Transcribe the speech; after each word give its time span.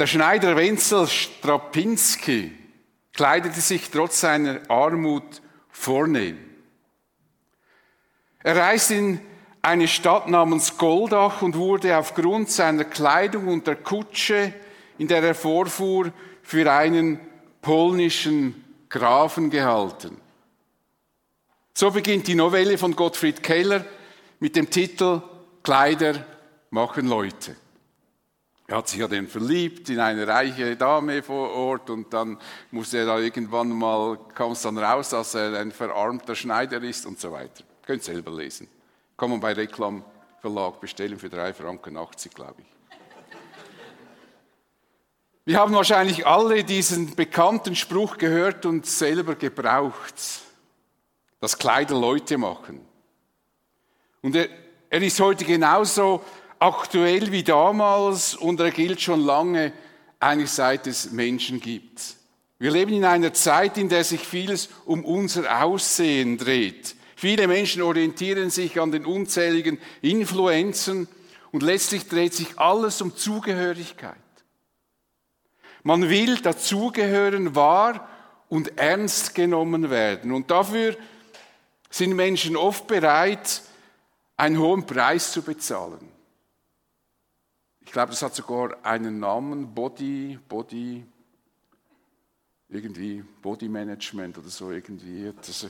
Der 0.00 0.06
Schneider 0.06 0.56
Wenzel 0.56 1.06
Strapinski 1.06 2.52
kleidete 3.12 3.60
sich 3.60 3.90
trotz 3.90 4.20
seiner 4.20 4.60
Armut 4.70 5.42
vornehm. 5.68 6.38
Er 8.42 8.56
reiste 8.56 8.94
in 8.94 9.20
eine 9.60 9.86
Stadt 9.86 10.26
namens 10.26 10.78
Goldach 10.78 11.42
und 11.42 11.54
wurde 11.54 11.98
aufgrund 11.98 12.50
seiner 12.50 12.84
Kleidung 12.84 13.48
und 13.48 13.66
der 13.66 13.76
Kutsche, 13.76 14.54
in 14.96 15.06
der 15.06 15.22
er 15.22 15.34
vorfuhr, 15.34 16.14
für 16.42 16.72
einen 16.72 17.20
polnischen 17.60 18.64
Grafen 18.88 19.50
gehalten. 19.50 20.18
So 21.74 21.90
beginnt 21.90 22.26
die 22.26 22.34
Novelle 22.34 22.78
von 22.78 22.96
Gottfried 22.96 23.42
Keller 23.42 23.84
mit 24.38 24.56
dem 24.56 24.70
Titel 24.70 25.20
Kleider 25.62 26.24
machen 26.70 27.06
Leute. 27.06 27.54
Er 28.70 28.76
hat 28.76 28.88
sich 28.88 29.00
ja 29.00 29.08
dann 29.08 29.26
verliebt 29.26 29.88
in 29.88 29.98
eine 29.98 30.28
reiche 30.28 30.76
Dame 30.76 31.24
vor 31.24 31.50
Ort 31.50 31.90
und 31.90 32.14
dann 32.14 32.38
musste 32.70 32.98
er 32.98 33.06
da 33.06 33.18
irgendwann 33.18 33.68
mal, 33.70 34.16
kam 34.32 34.52
es 34.52 34.62
dann 34.62 34.78
raus, 34.78 35.08
dass 35.08 35.34
er 35.34 35.58
ein 35.58 35.72
verarmter 35.72 36.36
Schneider 36.36 36.80
ist 36.80 37.04
und 37.04 37.18
so 37.18 37.32
weiter. 37.32 37.64
Könnt 37.84 38.04
selber 38.04 38.30
lesen. 38.30 38.68
Kann 39.16 39.30
man 39.30 39.40
bei 39.40 39.54
Reklam 39.54 40.04
Verlag 40.40 40.80
bestellen 40.80 41.18
für 41.18 41.26
3,80 41.26 41.54
Franken, 41.54 41.98
glaube 42.32 42.54
ich. 42.58 42.66
Wir 45.44 45.58
haben 45.58 45.74
wahrscheinlich 45.74 46.24
alle 46.24 46.62
diesen 46.62 47.16
bekannten 47.16 47.74
Spruch 47.74 48.18
gehört 48.18 48.66
und 48.66 48.86
selber 48.86 49.34
gebraucht, 49.34 50.14
dass 51.40 51.58
Kleider 51.58 51.98
Leute 51.98 52.38
machen. 52.38 52.86
Und 54.22 54.36
er, 54.36 54.48
er 54.90 55.02
ist 55.02 55.18
heute 55.18 55.44
genauso 55.44 56.22
aktuell 56.60 57.32
wie 57.32 57.42
damals 57.42 58.36
und 58.36 58.60
er 58.60 58.70
gilt 58.70 59.00
schon 59.00 59.20
lange, 59.20 59.72
eigentlich 60.20 60.50
seit 60.50 60.86
es 60.86 61.10
Menschen 61.10 61.60
gibt. 61.60 62.16
Wir 62.58 62.70
leben 62.70 62.92
in 62.92 63.04
einer 63.06 63.32
Zeit, 63.32 63.78
in 63.78 63.88
der 63.88 64.04
sich 64.04 64.20
vieles 64.20 64.68
um 64.84 65.04
unser 65.04 65.64
Aussehen 65.64 66.36
dreht. 66.36 66.94
Viele 67.16 67.48
Menschen 67.48 67.82
orientieren 67.82 68.50
sich 68.50 68.78
an 68.78 68.92
den 68.92 69.06
unzähligen 69.06 69.78
Influenzen 70.02 71.08
und 71.50 71.62
letztlich 71.62 72.06
dreht 72.06 72.34
sich 72.34 72.58
alles 72.58 73.00
um 73.00 73.16
Zugehörigkeit. 73.16 74.16
Man 75.82 76.10
will 76.10 76.36
dazugehören, 76.36 77.54
wahr 77.54 78.06
und 78.50 78.78
ernst 78.78 79.34
genommen 79.34 79.88
werden. 79.88 80.32
Und 80.32 80.50
dafür 80.50 80.94
sind 81.88 82.14
Menschen 82.14 82.56
oft 82.56 82.86
bereit, 82.86 83.62
einen 84.36 84.58
hohen 84.58 84.84
Preis 84.84 85.32
zu 85.32 85.40
bezahlen. 85.42 86.19
Ich 87.90 87.92
glaube, 87.92 88.10
das 88.10 88.22
hat 88.22 88.36
sogar 88.36 88.76
einen 88.84 89.18
Namen, 89.18 89.74
Body, 89.74 90.38
Body, 90.48 91.04
irgendwie 92.68 93.24
Body 93.42 93.68
Management 93.68 94.38
oder 94.38 94.48
so 94.48 94.70
irgendwie. 94.70 95.32
Das, 95.36 95.66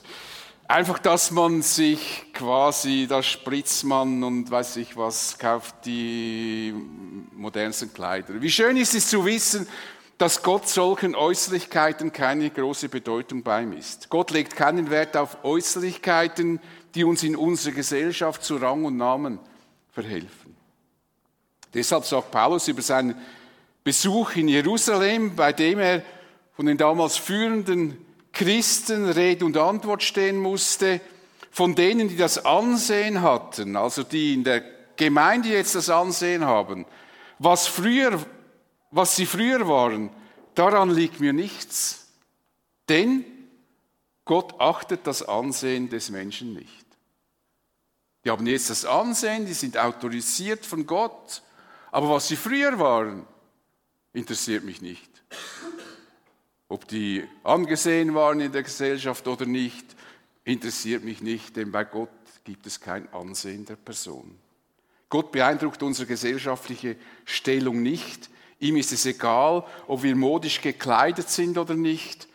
einfach, 0.68 0.98
dass 0.98 1.30
man 1.30 1.62
sich 1.62 2.26
quasi, 2.34 3.06
da 3.08 3.22
spritzt 3.22 3.84
man 3.84 4.22
und 4.22 4.50
weiß 4.50 4.76
ich 4.76 4.98
was, 4.98 5.38
kauft 5.38 5.86
die 5.86 6.74
modernsten 7.32 7.90
Kleider. 7.90 8.38
Wie 8.42 8.50
schön 8.50 8.76
ist 8.76 8.94
es 8.94 9.08
zu 9.08 9.24
wissen, 9.24 9.66
dass 10.18 10.42
Gott 10.42 10.68
solchen 10.68 11.14
Äußerlichkeiten 11.14 12.12
keine 12.12 12.50
große 12.50 12.90
Bedeutung 12.90 13.42
beimisst. 13.42 14.10
Gott 14.10 14.30
legt 14.30 14.56
keinen 14.56 14.90
Wert 14.90 15.16
auf 15.16 15.42
Äußerlichkeiten, 15.42 16.60
die 16.94 17.02
uns 17.02 17.22
in 17.22 17.34
unserer 17.34 17.72
Gesellschaft 17.72 18.44
zu 18.44 18.56
Rang 18.56 18.84
und 18.84 18.98
Namen 18.98 19.38
verhelfen. 19.90 20.49
Deshalb 21.74 22.04
sagt 22.04 22.30
Paulus 22.30 22.68
über 22.68 22.82
seinen 22.82 23.14
Besuch 23.84 24.36
in 24.36 24.48
Jerusalem, 24.48 25.36
bei 25.36 25.52
dem 25.52 25.78
er 25.78 26.02
von 26.54 26.66
den 26.66 26.76
damals 26.76 27.16
führenden 27.16 27.96
Christen 28.32 29.08
Rede 29.08 29.44
und 29.44 29.56
Antwort 29.56 30.02
stehen 30.02 30.36
musste, 30.36 31.00
von 31.50 31.74
denen, 31.74 32.08
die 32.08 32.16
das 32.16 32.44
Ansehen 32.44 33.22
hatten, 33.22 33.76
also 33.76 34.02
die 34.02 34.34
in 34.34 34.44
der 34.44 34.62
Gemeinde 34.96 35.48
jetzt 35.48 35.74
das 35.74 35.88
Ansehen 35.88 36.44
haben, 36.44 36.86
was 37.38 37.66
früher, 37.66 38.20
was 38.90 39.16
sie 39.16 39.26
früher 39.26 39.66
waren, 39.66 40.10
daran 40.54 40.90
liegt 40.90 41.20
mir 41.20 41.32
nichts. 41.32 42.08
Denn 42.88 43.24
Gott 44.24 44.60
achtet 44.60 45.06
das 45.06 45.26
Ansehen 45.26 45.88
des 45.88 46.10
Menschen 46.10 46.52
nicht. 46.52 46.86
Die 48.24 48.30
haben 48.30 48.46
jetzt 48.46 48.68
das 48.68 48.84
Ansehen, 48.84 49.46
die 49.46 49.54
sind 49.54 49.78
autorisiert 49.78 50.66
von 50.66 50.86
Gott 50.86 51.42
aber 51.90 52.10
was 52.10 52.28
sie 52.28 52.36
früher 52.36 52.78
waren, 52.78 53.26
interessiert 54.12 54.64
mich 54.64 54.80
nicht. 54.80 55.10
Ob 56.68 56.86
die 56.86 57.24
angesehen 57.42 58.14
waren 58.14 58.40
in 58.40 58.52
der 58.52 58.62
Gesellschaft 58.62 59.26
oder 59.26 59.46
nicht, 59.46 59.84
interessiert 60.44 61.04
mich 61.04 61.20
nicht, 61.20 61.56
denn 61.56 61.72
bei 61.72 61.84
Gott 61.84 62.08
gibt 62.44 62.66
es 62.66 62.80
kein 62.80 63.12
Ansehen 63.12 63.64
der 63.64 63.76
Person. 63.76 64.38
Gott 65.08 65.32
beeindruckt 65.32 65.82
unsere 65.82 66.06
gesellschaftliche 66.06 66.96
Stellung 67.24 67.82
nicht. 67.82 68.30
Ihm 68.60 68.76
ist 68.76 68.92
es 68.92 69.06
egal, 69.06 69.66
ob 69.88 70.04
wir 70.04 70.14
modisch 70.14 70.60
gekleidet 70.60 71.28
sind 71.28 71.58
oder 71.58 71.74
nicht. 71.74 72.28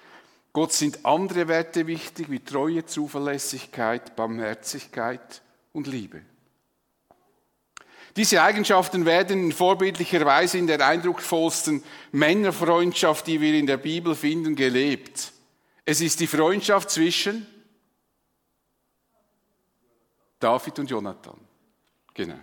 Gott 0.52 0.74
sind 0.74 1.06
andere 1.06 1.48
Werte 1.48 1.88
wichtig 1.88 2.30
wie 2.30 2.40
Treue, 2.40 2.86
Zuverlässigkeit, 2.86 4.16
Barmherzigkeit 4.16 5.42
und 5.72 5.88
Liebe. 5.88 6.22
Diese 8.16 8.42
Eigenschaften 8.42 9.06
werden 9.06 9.46
in 9.46 9.52
vorbildlicher 9.52 10.26
Weise 10.26 10.58
in 10.58 10.68
der 10.68 10.86
eindrucksvollsten 10.86 11.84
Männerfreundschaft, 12.14 13.28
die 13.28 13.42
wir 13.42 13.54
in 13.54 13.68
der 13.68 13.78
Bibel 13.78 14.16
finden, 14.16 14.56
gelebt. 14.56 15.34
Es 15.84 16.00
ist 16.00 16.20
die 16.22 16.28
Freundschaft 16.28 16.90
zwischen 16.90 17.46
David 20.40 20.80
und 20.80 20.90
Jonathan. 20.90 21.38
Genau. 22.14 22.40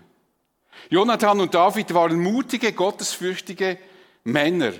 Jonathan 0.91 1.41
und 1.41 1.55
David 1.55 1.95
waren 1.95 2.21
mutige, 2.21 2.73
gottesfürchtige 2.73 3.79
Männer. 4.25 4.73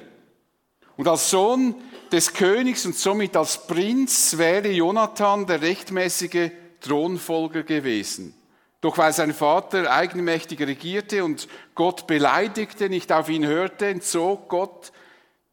Und 0.97 1.09
als 1.09 1.31
Sohn 1.31 1.75
des 2.11 2.35
Königs 2.35 2.85
und 2.85 2.97
somit 2.97 3.37
als 3.37 3.67
Prinz 3.67 4.37
wäre 4.37 4.69
Jonathan 4.69 5.47
der 5.47 5.63
rechtmäßige 5.63 6.51
Thronfolger 6.81 7.63
gewesen. 7.63 8.35
Doch 8.83 8.99
weil 8.99 9.13
sein 9.13 9.33
Vater 9.33 9.93
eigenmächtig 9.93 10.61
regierte 10.61 11.25
und 11.25 11.47
Gott 11.77 12.09
beleidigte, 12.09 12.89
nicht 12.89 13.13
auf 13.13 13.29
ihn 13.29 13.47
hörte, 13.47 13.87
entzog 13.87 14.49
Gott 14.49 14.93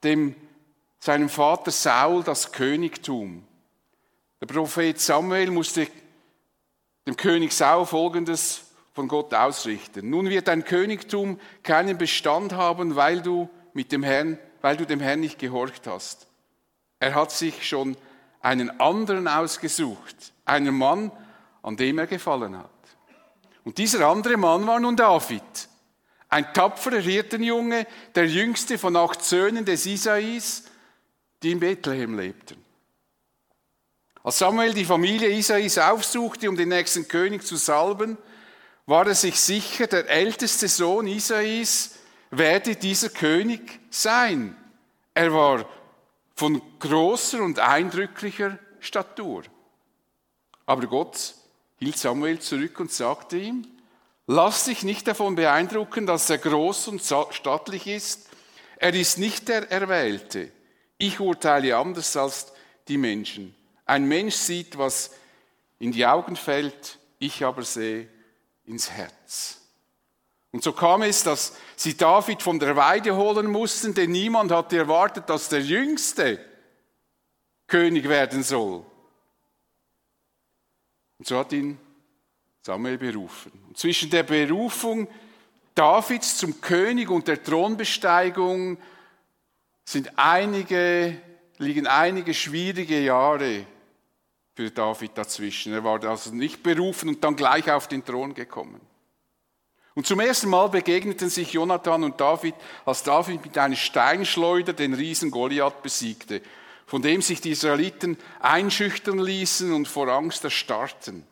dem, 0.04 0.36
seinem 1.00 1.30
Vater 1.30 1.70
Saul 1.70 2.24
das 2.24 2.52
Königtum. 2.52 3.46
Der 4.42 4.48
Prophet 4.48 5.00
Samuel 5.00 5.52
musste 5.52 5.88
dem 7.06 7.16
König 7.16 7.54
Saul 7.54 7.86
Folgendes 7.86 8.64
von 8.94 9.08
Gott 9.08 9.32
ausrichten. 9.36 10.10
Nun 10.10 10.28
wird 10.30 10.48
dein 10.48 10.66
Königtum 10.66 11.40
keinen 11.62 12.00
Bestand 12.00 12.54
haben, 12.54 12.96
weil 12.96 13.22
du 13.22 13.48
mit 13.74 13.92
dem 13.92 14.02
Herrn, 14.02 14.40
weil 14.62 14.76
du 14.76 14.88
dem 14.88 15.00
Herrn 15.00 15.20
nicht 15.20 15.38
gehorcht 15.38 15.86
hast. 15.86 16.26
Er 17.00 17.14
hat 17.14 17.32
sich 17.32 17.68
schon 17.68 17.96
einen 18.42 18.80
anderen 18.80 19.28
ausgesucht, 19.28 20.34
einen 20.46 20.76
Mann, 20.76 21.12
an 21.62 21.78
dem 21.78 22.00
er 22.00 22.08
gefallen 22.08 22.58
hat. 22.58 22.79
Und 23.70 23.78
dieser 23.78 24.08
andere 24.08 24.36
Mann 24.36 24.66
war 24.66 24.80
nun 24.80 24.96
David, 24.96 25.44
ein 26.28 26.52
tapferer 26.56 27.02
Hirtenjunge, 27.02 27.86
der 28.16 28.28
jüngste 28.28 28.80
von 28.80 28.96
acht 28.96 29.24
Söhnen 29.24 29.64
des 29.64 29.86
Isais, 29.86 30.64
die 31.44 31.52
in 31.52 31.60
Bethlehem 31.60 32.18
lebten. 32.18 32.66
Als 34.24 34.40
Samuel 34.40 34.74
die 34.74 34.86
Familie 34.86 35.30
Isais 35.30 35.78
aufsuchte, 35.78 36.50
um 36.50 36.58
den 36.58 36.70
nächsten 36.70 37.08
König 37.08 37.46
zu 37.46 37.58
salben, 37.58 38.18
war 38.88 39.06
er 39.06 39.14
sich 39.14 39.40
sicher, 39.40 39.86
der 39.86 40.10
älteste 40.10 40.68
Sohn 40.68 41.06
Isais 41.06 41.92
werde 42.32 42.76
dieser 42.76 43.10
König 43.10 43.82
sein. 43.92 44.58
Er 45.14 45.32
war 45.32 45.70
von 46.34 46.60
großer 46.80 47.44
und 47.44 47.60
eindrücklicher 47.60 48.58
Statur. 48.80 49.44
Aber 50.66 50.88
Gott 50.88 51.36
hielt 51.80 51.98
Samuel 51.98 52.40
zurück 52.40 52.80
und 52.80 52.92
sagte 52.92 53.38
ihm, 53.38 53.66
lass 54.28 54.66
dich 54.66 54.84
nicht 54.84 55.08
davon 55.08 55.36
beeindrucken, 55.36 56.06
dass 56.06 56.30
er 56.30 56.38
groß 56.38 56.90
und 56.90 57.02
stattlich 57.02 57.88
ist. 57.88 58.30
Er 58.78 58.94
ist 58.94 59.18
nicht 59.18 59.48
der 59.48 59.72
Erwählte. 59.72 60.52
Ich 60.98 61.20
urteile 61.20 61.78
anders 61.78 62.16
als 62.16 62.52
die 62.88 62.98
Menschen. 62.98 63.56
Ein 63.86 64.06
Mensch 64.06 64.36
sieht, 64.36 64.78
was 64.78 65.12
in 65.80 65.92
die 65.92 66.06
Augen 66.06 66.36
fällt, 66.36 67.00
ich 67.18 67.44
aber 67.44 67.64
sehe 67.64 68.08
ins 68.66 68.92
Herz. 68.92 69.58
Und 70.52 70.64
so 70.64 70.74
kam 70.74 71.04
es, 71.04 71.24
dass 71.24 71.54
sie 71.76 71.96
David 71.96 72.42
von 72.42 72.60
der 72.60 72.76
Weide 72.76 73.16
holen 73.16 73.48
mussten, 73.48 73.94
denn 73.94 74.12
niemand 74.12 74.52
hatte 74.52 74.78
erwartet, 74.78 75.30
dass 75.30 75.50
der 75.50 75.62
Jüngste 75.62 76.44
König 77.68 78.10
werden 78.10 78.44
soll. 78.44 78.84
Und 81.20 81.28
so 81.28 81.38
hat 81.38 81.54
ihn 81.54 81.78
Samuel 82.62 82.98
berufen. 82.98 83.52
Und 83.68 83.78
zwischen 83.78 84.10
der 84.10 84.24
Berufung 84.24 85.08
Davids 85.76 86.38
zum 86.38 86.60
König 86.60 87.10
und 87.10 87.28
der 87.28 87.42
Thronbesteigung 87.42 88.78
sind 89.86 90.12
einige, 90.18 91.22
liegen 91.58 91.88
einige 91.88 92.34
schwierige 92.34 93.00
Jahre 93.00 93.66
für 94.56 94.72
David 94.72 95.18
dazwischen. 95.18 95.74
Er 95.74 95.84
war 95.84 96.04
also 96.04 96.34
nicht 96.34 96.64
berufen 96.64 97.10
und 97.10 97.24
dann 97.24 97.36
gleich 97.36 97.72
auf 97.72 97.88
den 97.88 98.04
Thron 98.04 98.34
gekommen. 98.34 98.82
Und 99.96 100.06
zum 100.06 100.20
ersten 100.20 100.50
Mal 100.50 100.68
begegneten 100.68 101.30
sich 101.30 101.54
Jonathan 101.54 102.04
und 102.04 102.20
David, 102.20 102.56
als 102.86 103.04
David 103.04 103.44
mit 103.44 103.58
einer 103.58 103.76
Steinschleuder 103.76 104.74
den 104.74 104.94
Riesen 104.94 105.32
Goliath 105.32 105.82
besiegte, 105.82 106.42
von 106.90 107.04
dem 107.04 107.22
sich 107.22 107.40
die 107.40 107.52
Israeliten 107.52 108.18
einschüchtern 108.40 109.20
ließen 109.20 109.72
und 109.74 109.88
vor 109.88 110.08
Angst 110.08 110.44
erstarrten. 110.44 111.24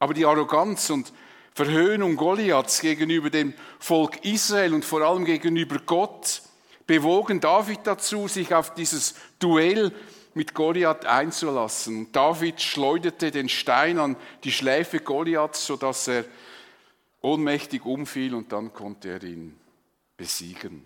Aber 0.00 0.12
die 0.12 0.26
Arroganz 0.26 0.90
und 0.90 1.12
Verhöhnung 1.54 2.16
Goliaths 2.16 2.80
gegenüber 2.80 3.30
dem 3.30 3.54
Volk 3.78 4.24
Israel 4.24 4.74
und 4.74 4.84
vor 4.84 5.02
allem 5.02 5.24
gegenüber 5.24 5.78
Gott 5.86 6.42
bewogen 6.88 7.38
David 7.38 7.78
dazu, 7.84 8.26
sich 8.26 8.52
auf 8.52 8.74
dieses 8.74 9.14
Duell 9.38 9.92
mit 10.34 10.52
Goliath 10.52 11.06
einzulassen. 11.06 12.10
David 12.10 12.60
schleuderte 12.60 13.30
den 13.30 13.48
Stein 13.48 14.00
an 14.00 14.16
die 14.42 14.50
Schläfe 14.50 14.98
Goliaths, 14.98 15.64
sodass 15.64 16.08
er 16.08 16.24
ohnmächtig 17.22 17.84
umfiel 17.84 18.34
und 18.34 18.50
dann 18.50 18.72
konnte 18.72 19.10
er 19.10 19.22
ihn 19.22 19.54
besiegen. 20.16 20.84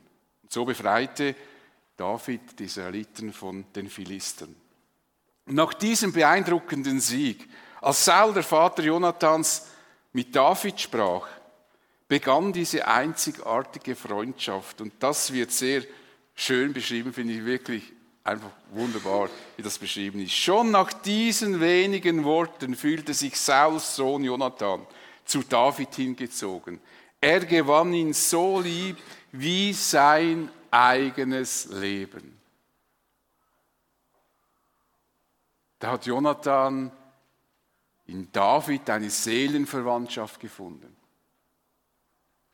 So 0.50 0.66
befreite 0.66 1.34
David 1.98 2.56
die 2.58 2.64
Israeliten 2.64 3.32
von 3.32 3.64
den 3.74 3.90
Philistern. 3.90 4.54
Nach 5.46 5.74
diesem 5.74 6.12
beeindruckenden 6.12 7.00
Sieg, 7.00 7.48
als 7.80 8.04
Saul, 8.04 8.32
der 8.32 8.44
Vater 8.44 8.84
Jonathans, 8.84 9.66
mit 10.12 10.34
David 10.34 10.80
sprach, 10.80 11.26
begann 12.06 12.52
diese 12.52 12.86
einzigartige 12.86 13.96
Freundschaft. 13.96 14.80
Und 14.80 14.92
das 15.00 15.32
wird 15.32 15.50
sehr 15.50 15.82
schön 16.36 16.72
beschrieben, 16.72 17.12
finde 17.12 17.34
ich 17.34 17.44
wirklich 17.44 17.92
einfach 18.22 18.52
wunderbar, 18.70 19.28
wie 19.56 19.62
das 19.62 19.76
beschrieben 19.76 20.20
ist. 20.20 20.34
Schon 20.34 20.70
nach 20.70 20.92
diesen 20.92 21.60
wenigen 21.60 22.22
Worten 22.22 22.76
fühlte 22.76 23.12
sich 23.12 23.36
Sauls 23.36 23.96
Sohn 23.96 24.22
Jonathan 24.22 24.86
zu 25.24 25.42
David 25.42 25.94
hingezogen. 25.96 26.80
Er 27.20 27.40
gewann 27.40 27.92
ihn 27.92 28.12
so 28.12 28.60
lieb 28.60 28.98
wie 29.32 29.72
sein 29.72 30.48
eigenes 30.70 31.66
Leben. 31.66 32.38
Da 35.78 35.92
hat 35.92 36.06
Jonathan 36.06 36.90
in 38.06 38.30
David 38.32 38.88
eine 38.90 39.10
Seelenverwandtschaft 39.10 40.40
gefunden. 40.40 40.96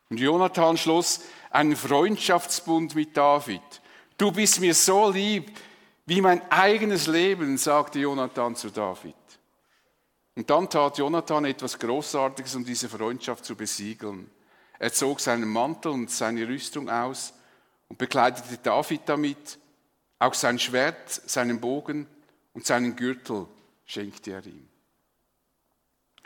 Und 0.09 0.19
Jonathan 0.19 0.77
schloss 0.77 1.21
einen 1.49 1.75
Freundschaftsbund 1.75 2.93
mit 2.93 3.17
David. 3.17 3.61
Du 4.17 4.31
bist 4.31 4.59
mir 4.59 4.75
so 4.75 5.09
lieb 5.09 5.51
wie 6.05 6.21
mein 6.21 6.41
eigenes 6.51 7.07
Leben, 7.07 7.57
sagte 7.57 7.99
Jonathan 7.99 8.55
zu 8.55 8.69
David. 8.69 9.15
Und 10.35 10.49
dann 10.49 10.69
tat 10.69 10.97
Jonathan 10.97 11.45
etwas 11.45 11.79
Großartiges, 11.79 12.55
um 12.55 12.65
diese 12.65 12.89
Freundschaft 12.89 13.45
zu 13.45 13.55
besiegeln. 13.55 14.29
Er 14.77 14.91
zog 14.91 15.21
seinen 15.21 15.49
Mantel 15.49 15.91
und 15.91 16.11
seine 16.11 16.47
Rüstung 16.47 16.89
aus 16.89 17.33
und 17.87 17.97
bekleidete 17.97 18.57
David 18.57 19.01
damit. 19.05 19.59
Auch 20.19 20.33
sein 20.33 20.59
Schwert, 20.59 21.09
seinen 21.09 21.59
Bogen 21.59 22.07
und 22.53 22.65
seinen 22.65 22.95
Gürtel 22.95 23.47
schenkte 23.85 24.31
er 24.31 24.45
ihm. 24.45 24.67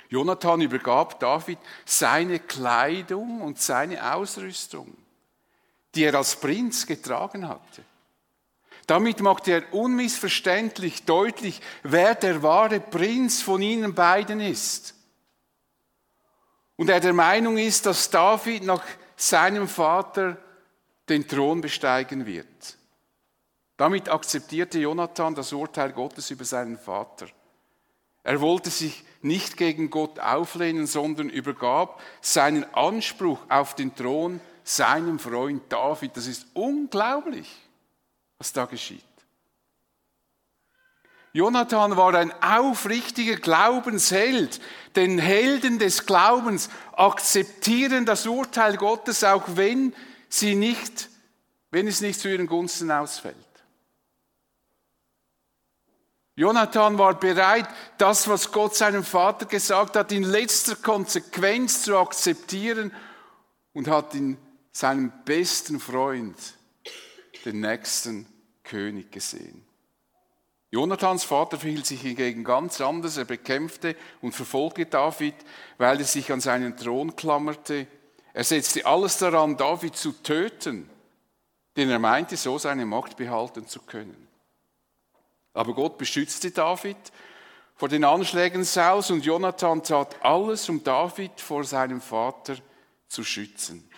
Jonathan 0.09 0.61
übergab 0.61 1.19
David 1.19 1.59
seine 1.85 2.39
Kleidung 2.39 3.41
und 3.41 3.59
seine 3.59 4.13
Ausrüstung, 4.13 4.95
die 5.94 6.03
er 6.03 6.15
als 6.15 6.35
Prinz 6.35 6.85
getragen 6.85 7.47
hatte. 7.47 7.83
Damit 8.88 9.19
machte 9.19 9.51
er 9.51 9.73
unmissverständlich 9.73 11.03
deutlich, 11.06 11.61
wer 11.83 12.15
der 12.15 12.41
wahre 12.41 12.79
Prinz 12.79 13.41
von 13.41 13.61
ihnen 13.61 13.94
beiden 13.94 14.39
ist. 14.39 14.95
Und 16.75 16.89
er 16.89 17.00
der 17.00 17.13
Meinung 17.13 17.57
ist, 17.57 17.85
dass 17.85 18.09
David 18.09 18.63
nach 18.63 18.83
seinem 19.15 19.67
Vater 19.67 20.38
den 21.09 21.27
Thron 21.27 21.61
besteigen 21.61 22.25
wird. 22.25 22.77
Damit 23.77 24.09
akzeptierte 24.09 24.79
Jonathan 24.79 25.35
das 25.35 25.53
Urteil 25.53 25.91
Gottes 25.94 26.29
über 26.31 26.45
seinen 26.45 26.77
Vater. 26.77 27.27
Er 28.23 28.41
wollte 28.41 28.69
sich 28.69 29.03
nicht 29.21 29.57
gegen 29.57 29.89
Gott 29.89 30.19
auflehnen, 30.19 30.85
sondern 30.85 31.29
übergab 31.29 32.01
seinen 32.21 32.65
Anspruch 32.73 33.39
auf 33.50 33.75
den 33.75 33.95
Thron 33.95 34.41
seinem 34.63 35.17
Freund 35.17 35.63
David. 35.69 36.15
Das 36.15 36.27
ist 36.27 36.47
unglaublich, 36.53 37.50
was 38.38 38.53
da 38.53 38.65
geschieht. 38.65 39.03
Jonathan 41.31 41.95
war 41.95 42.15
ein 42.15 42.33
aufrichtiger 42.41 43.35
Glaubensheld. 43.35 44.59
Denn 44.95 45.19
Helden 45.19 45.77
des 45.79 46.06
Glaubens 46.06 46.69
akzeptieren 46.94 48.06
das 48.06 48.25
Urteil 48.25 48.77
Gottes, 48.77 49.23
auch 49.23 49.44
wenn 49.47 49.94
sie 50.29 50.55
nicht, 50.55 51.09
wenn 51.71 51.87
es 51.87 52.01
nicht 52.01 52.19
zu 52.19 52.29
ihren 52.29 52.47
Gunsten 52.47 52.91
ausfällt. 52.91 53.35
Jonathan 56.35 56.97
war 56.97 57.19
bereit, 57.19 57.67
das, 57.97 58.29
was 58.29 58.53
Gott 58.53 58.73
seinem 58.73 59.03
Vater 59.03 59.45
gesagt 59.45 59.97
hat, 59.97 60.13
in 60.13 60.23
letzter 60.23 60.77
Konsequenz 60.77 61.83
zu 61.83 61.97
akzeptieren 61.97 62.93
und 63.73 63.89
hat 63.89 64.15
in 64.15 64.37
seinem 64.71 65.11
besten 65.25 65.81
Freund 65.81 66.37
den 67.43 67.59
nächsten 67.59 68.25
König 68.63 69.11
gesehen. 69.11 69.65
Jonathans 70.71 71.23
Vater 71.23 71.57
verhielt 71.57 71.85
sich 71.85 72.01
hingegen 72.01 72.43
ganz 72.43 72.79
anders. 72.79 73.17
Er 73.17 73.25
bekämpfte 73.25 73.95
und 74.21 74.33
verfolgte 74.33 74.85
David, 74.85 75.35
weil 75.77 75.99
er 75.99 76.05
sich 76.05 76.31
an 76.31 76.41
seinen 76.41 76.77
Thron 76.77 77.15
klammerte. 77.15 77.87
Er 78.39 78.45
setzte 78.45 78.86
alles 78.86 79.18
daran, 79.18 79.57
David 79.57 79.97
zu 79.97 80.13
töten, 80.13 80.89
denn 81.75 81.89
er 81.89 82.00
meinte, 82.00 82.38
so 82.38 82.57
seine 82.57 82.86
Macht 82.86 83.18
behalten 83.18 83.68
zu 83.68 83.81
können. 83.81 84.30
Aber 85.53 85.74
Gott 85.74 85.97
beschützte 85.97 86.50
David 86.50 86.95
vor 87.75 87.89
den 87.89 88.06
Anschlägen 88.06 88.63
Sauls 88.63 89.12
und 89.12 89.25
Jonathan 89.25 89.83
tat 89.83 90.24
alles, 90.24 90.69
um 90.69 90.81
David 90.81 91.41
vor 91.41 91.65
seinem 91.65 92.00
Vater 92.00 92.56
zu 93.09 93.25
schützen. 93.25 93.89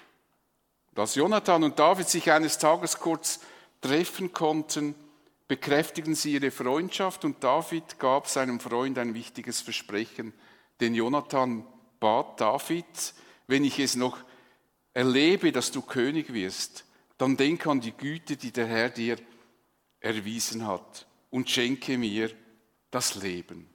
Als 0.95 1.13
Jonathan 1.13 1.63
und 1.63 1.77
David 1.77 2.09
sich 2.09 2.31
eines 2.31 2.57
Tages 2.57 2.97
kurz 2.97 3.41
treffen 3.79 4.33
konnten, 4.33 4.95
bekräftigten 5.47 6.15
sie 6.15 6.33
ihre 6.33 6.49
Freundschaft 6.49 7.25
und 7.25 7.43
David 7.43 7.99
gab 7.99 8.27
seinem 8.27 8.59
Freund 8.59 8.97
ein 8.97 9.13
wichtiges 9.13 9.61
Versprechen. 9.61 10.33
Denn 10.79 10.95
Jonathan 10.95 11.63
bat 11.99 12.41
David, 12.41 13.13
wenn 13.45 13.63
ich 13.63 13.77
es 13.77 13.95
noch 13.95 14.17
erlebe, 14.93 15.51
dass 15.51 15.71
du 15.71 15.81
König 15.81 16.33
wirst, 16.33 16.85
dann 17.17 17.37
denk 17.37 17.67
an 17.67 17.81
die 17.81 17.91
Güte, 17.91 18.35
die 18.37 18.51
der 18.51 18.67
Herr 18.67 18.89
dir 18.89 19.17
erwiesen 19.99 20.65
hat 20.65 21.07
und 21.29 21.49
schenke 21.49 21.97
mir 21.97 22.31
das 22.89 23.15
Leben. 23.15 23.69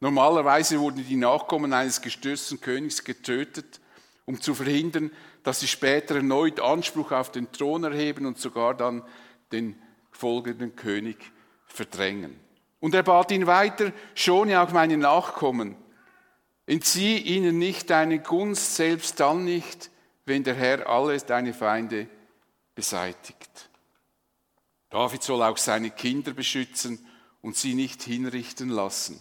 Normalerweise 0.00 0.78
wurden 0.78 1.04
die 1.06 1.16
Nachkommen 1.16 1.72
eines 1.72 2.00
gestürzten 2.00 2.60
Königs 2.60 3.02
getötet, 3.02 3.80
um 4.24 4.40
zu 4.40 4.54
verhindern, 4.54 5.10
dass 5.42 5.60
sie 5.60 5.68
später 5.68 6.16
erneut 6.16 6.60
Anspruch 6.60 7.12
auf 7.12 7.30
den 7.30 7.50
Thron 7.52 7.84
erheben 7.84 8.26
und 8.26 8.38
sogar 8.38 8.74
dann 8.74 9.02
den 9.52 9.80
folgenden 10.10 10.76
König 10.76 11.32
verdrängen. 11.66 12.38
Und 12.80 12.94
er 12.94 13.02
bat 13.02 13.30
ihn 13.30 13.46
weiter, 13.46 13.92
schone 14.14 14.60
auch 14.60 14.72
meine 14.72 14.96
Nachkommen, 14.96 15.76
entzieh 16.66 17.18
ihnen 17.18 17.58
nicht 17.58 17.90
deine 17.90 18.18
Gunst, 18.18 18.76
selbst 18.76 19.20
dann 19.20 19.44
nicht, 19.44 19.90
wenn 20.26 20.44
der 20.44 20.54
Herr 20.54 20.88
alle 20.88 21.16
deine 21.18 21.54
Feinde 21.54 22.08
beseitigt. 22.74 23.70
David 24.90 25.22
soll 25.22 25.42
auch 25.42 25.56
seine 25.56 25.90
Kinder 25.90 26.32
beschützen 26.32 27.04
und 27.40 27.56
sie 27.56 27.74
nicht 27.74 28.02
hinrichten 28.02 28.68
lassen. 28.68 29.20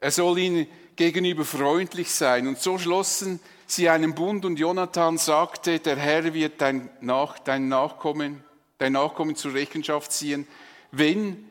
Er 0.00 0.10
soll 0.10 0.38
ihnen 0.38 0.66
gegenüber 0.96 1.44
freundlich 1.44 2.10
sein. 2.10 2.46
Und 2.46 2.58
so 2.58 2.78
schlossen 2.78 3.40
sie 3.66 3.88
einen 3.88 4.14
Bund 4.14 4.44
und 4.44 4.58
Jonathan 4.58 5.16
sagte, 5.16 5.78
der 5.78 5.96
Herr 5.96 6.34
wird 6.34 6.60
dein, 6.60 6.90
Nach, 7.00 7.38
dein, 7.38 7.68
Nachkommen, 7.68 8.44
dein 8.78 8.92
Nachkommen 8.92 9.36
zur 9.36 9.54
Rechenschaft 9.54 10.12
ziehen, 10.12 10.46
wenn 10.90 11.48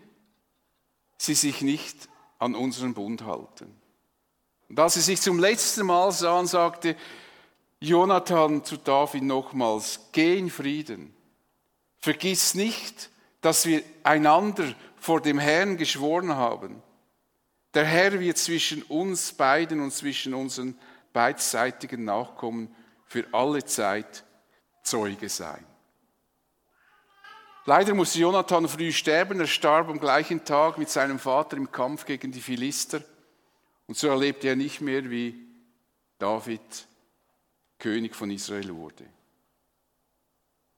sie 1.17 1.33
sich 1.33 1.61
nicht 1.61 2.09
an 2.39 2.55
unseren 2.55 2.93
Bund 2.93 3.23
halten. 3.23 3.73
Und 4.69 4.79
als 4.79 4.95
sie 4.95 5.01
sich 5.01 5.21
zum 5.21 5.39
letzten 5.39 5.85
Mal 5.85 6.11
sahen, 6.11 6.47
sagte 6.47 6.95
Jonathan 7.83 8.63
zu 8.63 8.77
David 8.77 9.23
nochmals, 9.23 9.99
geh 10.11 10.37
in 10.37 10.51
Frieden. 10.51 11.15
Vergiss 11.97 12.53
nicht, 12.53 13.09
dass 13.41 13.65
wir 13.65 13.81
einander 14.03 14.75
vor 14.97 15.19
dem 15.19 15.39
Herrn 15.39 15.77
geschworen 15.77 16.35
haben. 16.35 16.83
Der 17.73 17.83
Herr 17.83 18.19
wird 18.19 18.37
zwischen 18.37 18.83
uns 18.83 19.33
beiden 19.33 19.81
und 19.81 19.91
zwischen 19.91 20.35
unseren 20.35 20.77
beidseitigen 21.11 22.05
Nachkommen 22.05 22.73
für 23.07 23.25
alle 23.31 23.65
Zeit 23.65 24.23
Zeuge 24.83 25.29
sein. 25.29 25.65
Leider 27.65 27.95
musste 27.95 28.19
Jonathan 28.19 28.67
früh 28.67 28.91
sterben. 28.91 29.39
Er 29.39 29.47
starb 29.47 29.89
am 29.89 29.99
gleichen 29.99 30.45
Tag 30.45 30.77
mit 30.77 30.89
seinem 30.89 31.17
Vater 31.17 31.57
im 31.57 31.71
Kampf 31.71 32.05
gegen 32.05 32.31
die 32.31 32.41
Philister. 32.41 33.01
Und 33.87 33.97
so 33.97 34.07
erlebte 34.07 34.49
er 34.49 34.55
nicht 34.55 34.81
mehr, 34.81 35.09
wie 35.09 35.47
David 36.17 36.87
König 37.81 38.15
von 38.15 38.29
Israel 38.29 38.73
wurde. 38.75 39.05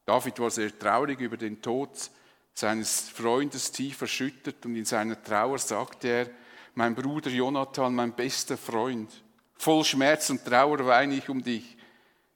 David 0.05 0.39
war 0.39 0.49
sehr 0.49 0.77
traurig 0.77 1.19
über 1.19 1.37
den 1.37 1.61
Tod 1.61 1.89
seines 2.53 3.09
Freundes, 3.09 3.71
tief 3.71 4.01
erschüttert 4.01 4.65
und 4.65 4.75
in 4.75 4.85
seiner 4.85 5.21
Trauer 5.21 5.59
sagte 5.59 6.07
er, 6.07 6.29
mein 6.75 6.95
Bruder 6.95 7.29
Jonathan, 7.29 7.93
mein 7.93 8.15
bester 8.15 8.57
Freund, 8.57 9.11
voll 9.55 9.83
Schmerz 9.83 10.29
und 10.29 10.45
Trauer 10.45 10.85
weine 10.85 11.15
ich 11.15 11.29
um 11.29 11.43
dich, 11.43 11.77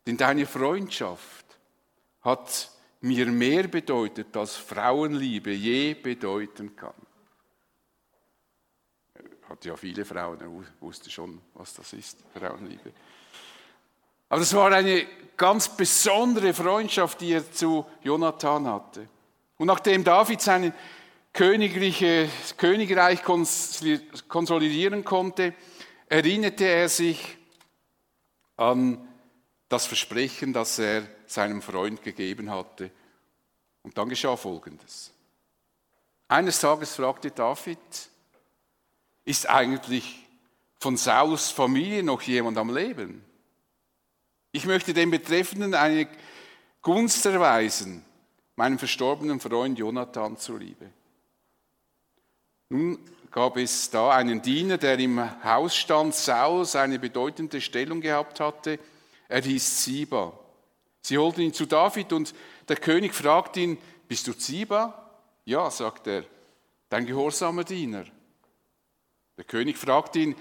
denn 0.06 0.18
deine 0.18 0.46
Freundschaft 0.46 1.46
hat 2.22 2.72
mir 3.02 3.28
mehr 3.28 3.68
bedeutet, 3.68 4.36
als 4.36 4.56
Frauenliebe 4.58 5.52
je 5.52 5.94
bedeuten 5.94 6.76
kann. 6.76 6.94
Er 9.14 9.50
hatte 9.50 9.70
ja 9.70 9.78
viele 9.78 10.04
Frauen, 10.04 10.42
er 10.42 10.82
wusste 10.82 11.10
schon, 11.10 11.42
was 11.54 11.74
das 11.74 11.94
ist, 11.94 12.24
Frauenliebe. 12.34 12.92
Aber 14.30 14.40
das 14.40 14.54
war 14.54 14.72
eine 14.72 15.06
ganz 15.38 15.70
besondere 15.70 16.54
Freundschaft, 16.54 17.22
die 17.22 17.34
er 17.34 17.52
zu 17.52 17.86
Jonathan 18.02 18.68
hatte. 18.68 19.08
Und 19.58 19.68
nachdem 19.68 20.04
David 20.04 20.42
sein 20.42 20.74
königliche, 21.34 22.28
Königreich 22.58 23.22
konsolidieren 23.24 25.04
konnte, 25.04 25.54
erinnerte 26.08 26.66
er 26.66 26.90
sich 26.90 27.38
an 28.56 29.08
das 29.70 29.86
Versprechen, 29.86 30.54
das 30.54 30.80
er 30.80 31.04
seinem 31.28 31.62
Freund 31.62 32.02
gegeben 32.02 32.50
hatte. 32.50 32.90
Und 33.84 33.98
dann 33.98 34.10
geschah 34.10 34.36
Folgendes. 34.36 35.14
Eines 36.28 36.60
Tages 36.60 36.96
fragte 36.96 37.32
David, 37.32 37.78
ist 39.24 39.50
eigentlich 39.50 40.26
von 40.80 40.98
Saulus 40.98 41.52
Familie 41.52 42.04
noch 42.04 42.22
jemand 42.22 42.58
am 42.58 42.76
Leben? 42.76 43.24
Ich 44.58 44.66
möchte 44.66 44.92
dem 44.92 45.12
Betreffenden 45.12 45.76
eine 45.76 46.08
Gunst 46.82 47.24
erweisen, 47.28 48.04
meinem 48.56 48.80
verstorbenen 48.80 49.40
Freund 49.40 49.78
Jonathan 49.78 50.36
zuliebe. 50.36 50.90
Nun 52.70 52.98
gab 53.30 53.58
es 53.58 53.92
da 53.92 54.10
einen 54.10 54.42
Diener, 54.42 54.80
der 54.80 54.98
im 54.98 55.44
Hausstand 55.44 56.16
Saulus 56.16 56.76
eine 56.76 56.98
bedeutende 56.98 57.62
Stellung 57.62 58.02
gehabt 58.02 58.40
hatte. 58.40 58.80
Er 59.28 59.44
hieß 59.44 59.84
Ziba. 59.84 60.34
Sie 61.02 61.20
holten 61.20 61.42
ihn 61.42 61.54
zu 61.54 61.68
David 61.68 62.12
und 62.12 62.34
der 62.68 62.78
König 62.78 63.14
fragt 63.14 63.58
ihn, 63.58 63.78
bist 64.08 64.26
du 64.26 64.34
Ziba? 64.34 65.12
Ja, 65.46 65.70
sagt 65.70 66.08
er, 66.08 66.24
dein 66.90 67.06
gehorsamer 67.06 67.64
Diener. 67.64 68.06
Der 69.38 69.46
König 69.46 69.78
fragt 69.78 70.16
ihn, 70.16 70.36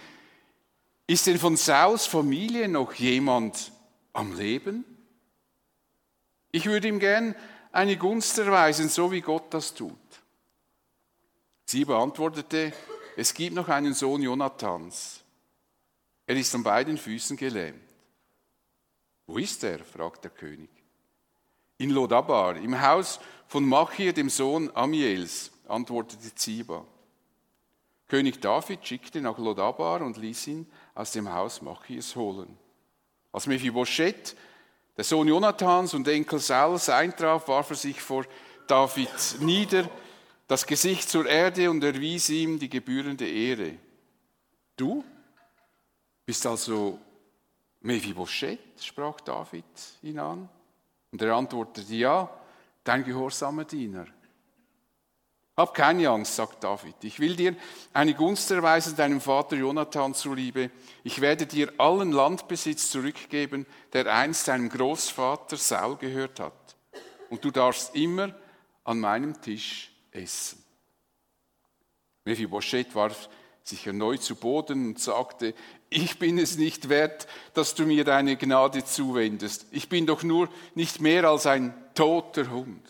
ist 1.06 1.26
denn 1.26 1.38
von 1.38 1.58
Sauls 1.58 2.06
Familie 2.06 2.66
noch 2.66 2.94
jemand 2.94 3.75
am 4.16 4.34
Leben? 4.34 4.84
Ich 6.50 6.66
würde 6.66 6.88
ihm 6.88 6.98
gern 6.98 7.34
eine 7.72 7.96
Gunst 7.96 8.38
erweisen, 8.38 8.88
so 8.88 9.12
wie 9.12 9.20
Gott 9.20 9.52
das 9.52 9.74
tut. 9.74 9.92
Sie 11.66 11.84
beantwortete, 11.84 12.72
es 13.16 13.34
gibt 13.34 13.54
noch 13.54 13.68
einen 13.68 13.92
Sohn 13.92 14.22
Jonathans. 14.22 15.22
Er 16.26 16.36
ist 16.36 16.54
an 16.54 16.62
beiden 16.62 16.96
Füßen 16.96 17.36
gelähmt. 17.36 17.82
Wo 19.26 19.38
ist 19.38 19.62
er? 19.64 19.80
fragt 19.80 20.24
der 20.24 20.30
König. 20.30 20.70
In 21.78 21.90
Lodabar, 21.90 22.56
im 22.56 22.80
Haus 22.80 23.20
von 23.48 23.68
Machir, 23.68 24.12
dem 24.12 24.30
Sohn 24.30 24.70
Amiels, 24.74 25.50
antwortete 25.68 26.34
Ziba. 26.34 26.86
König 28.08 28.40
David 28.40 28.86
schickte 28.86 29.20
nach 29.20 29.36
Lodabar 29.36 30.00
und 30.00 30.16
ließ 30.16 30.46
ihn 30.46 30.72
aus 30.94 31.12
dem 31.12 31.32
Haus 31.32 31.60
Machirs 31.60 32.14
holen. 32.16 32.56
Als 33.36 33.46
Mephibosheth, 33.46 34.34
der 34.96 35.04
Sohn 35.04 35.28
Jonathans 35.28 35.92
und 35.92 36.08
Enkel 36.08 36.38
Sauls, 36.38 36.88
eintraf, 36.88 37.46
warf 37.48 37.68
er 37.68 37.76
sich 37.76 38.00
vor 38.00 38.24
David 38.66 39.10
nieder, 39.40 39.90
das 40.48 40.66
Gesicht 40.66 41.06
zur 41.10 41.26
Erde 41.26 41.70
und 41.70 41.84
erwies 41.84 42.30
ihm 42.30 42.58
die 42.58 42.70
gebührende 42.70 43.28
Ehre. 43.28 43.74
Du 44.74 45.04
bist 46.24 46.46
also 46.46 46.98
Mephibosheth, 47.82 48.82
sprach 48.82 49.20
David 49.20 49.64
ihn 50.02 50.18
an. 50.18 50.48
Und 51.12 51.20
er 51.20 51.34
antwortete, 51.34 51.94
ja, 51.94 52.30
dein 52.84 53.04
gehorsamer 53.04 53.66
Diener. 53.66 54.06
Hab 55.56 55.72
keine 55.72 56.10
Angst, 56.10 56.36
sagt 56.36 56.62
David. 56.62 56.96
Ich 57.02 57.18
will 57.18 57.34
dir 57.34 57.56
eine 57.94 58.12
Gunst 58.12 58.50
erweisen, 58.50 58.94
deinem 58.94 59.22
Vater 59.22 59.56
Jonathan 59.56 60.12
zuliebe. 60.12 60.70
Ich 61.02 61.22
werde 61.22 61.46
dir 61.46 61.72
allen 61.78 62.12
Landbesitz 62.12 62.90
zurückgeben, 62.90 63.64
der 63.94 64.14
einst 64.14 64.48
deinem 64.48 64.68
Großvater 64.68 65.56
Saul 65.56 65.96
gehört 65.96 66.40
hat. 66.40 66.76
Und 67.30 67.42
du 67.42 67.50
darfst 67.50 67.94
immer 67.96 68.34
an 68.84 69.00
meinem 69.00 69.40
Tisch 69.40 69.90
essen. 70.10 70.62
Mephibosheth 72.26 72.94
warf 72.94 73.30
sich 73.62 73.86
erneut 73.86 74.22
zu 74.22 74.36
Boden 74.36 74.88
und 74.88 75.00
sagte, 75.00 75.54
ich 75.88 76.18
bin 76.18 76.38
es 76.38 76.58
nicht 76.58 76.90
wert, 76.90 77.26
dass 77.54 77.74
du 77.74 77.86
mir 77.86 78.04
deine 78.04 78.36
Gnade 78.36 78.84
zuwendest. 78.84 79.66
Ich 79.70 79.88
bin 79.88 80.06
doch 80.06 80.22
nur 80.22 80.48
nicht 80.74 81.00
mehr 81.00 81.24
als 81.24 81.46
ein 81.46 81.74
toter 81.94 82.50
Hund. 82.50 82.82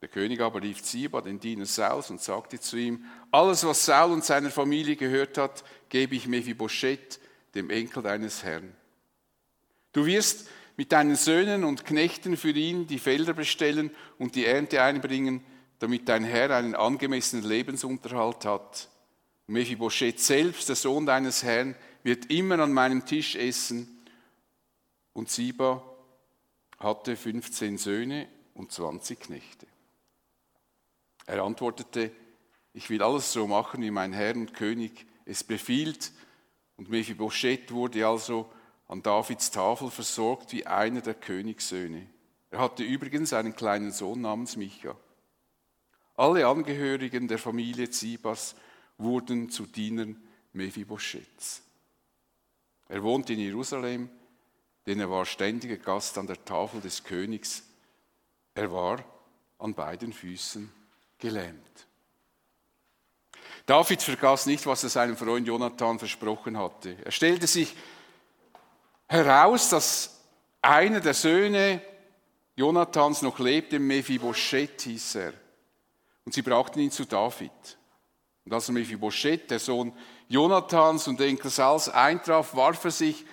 Der 0.00 0.08
König 0.08 0.40
aber 0.40 0.62
rief 0.62 0.82
Ziba, 0.82 1.20
den 1.20 1.40
Diener 1.40 1.66
Sauls, 1.66 2.10
und 2.10 2.22
sagte 2.22 2.58
zu 2.58 2.76
ihm, 2.76 3.04
alles, 3.30 3.64
was 3.64 3.84
Saul 3.84 4.12
und 4.12 4.24
seiner 4.24 4.50
Familie 4.50 4.96
gehört 4.96 5.36
hat, 5.36 5.62
gebe 5.90 6.14
ich 6.14 6.26
Mephibosheth, 6.26 7.20
dem 7.54 7.68
Enkel 7.68 8.02
deines 8.02 8.42
Herrn. 8.42 8.74
Du 9.92 10.06
wirst 10.06 10.48
mit 10.76 10.92
deinen 10.92 11.16
Söhnen 11.16 11.64
und 11.64 11.84
Knechten 11.84 12.36
für 12.36 12.52
ihn 12.52 12.86
die 12.86 12.98
Felder 12.98 13.34
bestellen 13.34 13.90
und 14.18 14.36
die 14.36 14.46
Ernte 14.46 14.80
einbringen, 14.82 15.44
damit 15.80 16.08
dein 16.08 16.24
Herr 16.24 16.56
einen 16.56 16.74
angemessenen 16.74 17.44
Lebensunterhalt 17.44 18.44
hat. 18.44 18.88
Mephibosheth 19.46 20.20
selbst, 20.20 20.68
der 20.68 20.76
Sohn 20.76 21.04
deines 21.04 21.42
Herrn, 21.42 21.74
wird 22.02 22.30
immer 22.30 22.58
an 22.60 22.72
meinem 22.72 23.04
Tisch 23.04 23.34
essen. 23.36 24.06
Und 25.12 25.28
Ziba 25.28 25.82
hatte 26.78 27.16
15 27.16 27.76
Söhne 27.76 28.28
und 28.54 28.72
20 28.72 29.20
Knechte. 29.20 29.66
Er 31.26 31.42
antwortete, 31.42 32.10
ich 32.72 32.88
will 32.90 33.02
alles 33.02 33.32
so 33.32 33.46
machen, 33.46 33.82
wie 33.82 33.90
mein 33.90 34.12
Herr 34.12 34.34
und 34.34 34.54
König 34.54 35.06
es 35.24 35.44
befiehlt. 35.44 36.12
Und 36.76 36.88
Mephibosheth 36.88 37.72
wurde 37.72 38.06
also 38.06 38.50
an 38.88 39.02
Davids 39.02 39.50
Tafel 39.50 39.90
versorgt 39.90 40.52
wie 40.52 40.66
einer 40.66 41.00
der 41.00 41.14
Königssöhne. 41.14 42.06
Er 42.50 42.58
hatte 42.58 42.82
übrigens 42.82 43.32
einen 43.32 43.54
kleinen 43.54 43.92
Sohn 43.92 44.20
namens 44.20 44.56
Micha. 44.56 44.96
Alle 46.16 46.46
Angehörigen 46.46 47.28
der 47.28 47.38
Familie 47.38 47.90
Zibas 47.90 48.54
wurden 48.98 49.50
zu 49.50 49.66
Dienern 49.66 50.20
Mephibosheths. 50.52 51.62
Er 52.88 53.02
wohnte 53.02 53.32
in 53.32 53.38
Jerusalem, 53.38 54.10
denn 54.86 54.98
er 55.00 55.10
war 55.10 55.24
ständiger 55.24 55.76
Gast 55.76 56.18
an 56.18 56.26
der 56.26 56.44
Tafel 56.44 56.80
des 56.80 57.04
Königs. 57.04 57.62
Er 58.54 58.72
war 58.72 59.04
an 59.58 59.74
beiden 59.74 60.12
Füßen 60.12 60.79
gelähmt. 61.20 61.60
David 63.66 64.02
vergaß 64.02 64.46
nicht, 64.46 64.66
was 64.66 64.82
er 64.82 64.90
seinem 64.90 65.16
Freund 65.16 65.46
Jonathan 65.46 65.98
versprochen 65.98 66.58
hatte. 66.58 66.96
Er 67.04 67.12
stellte 67.12 67.46
sich 67.46 67.74
heraus, 69.06 69.68
dass 69.68 70.20
einer 70.60 71.00
der 71.00 71.14
Söhne 71.14 71.80
Jonathans 72.56 73.22
noch 73.22 73.38
lebte, 73.38 73.78
Mephibosheth 73.78 74.82
hieß 74.82 75.14
er. 75.14 75.32
Und 76.24 76.34
sie 76.34 76.42
brachten 76.42 76.80
ihn 76.80 76.90
zu 76.90 77.04
David. 77.04 77.78
Und 78.44 78.52
als 78.52 78.68
Mephibosheth, 78.68 79.50
der 79.50 79.58
Sohn 79.58 79.92
Jonathans 80.28 81.06
und 81.08 81.20
Enkel 81.20 81.50
Sauls, 81.50 81.88
eintraf, 81.88 82.54
warf 82.54 82.84
er 82.84 82.90
sich 82.90 83.24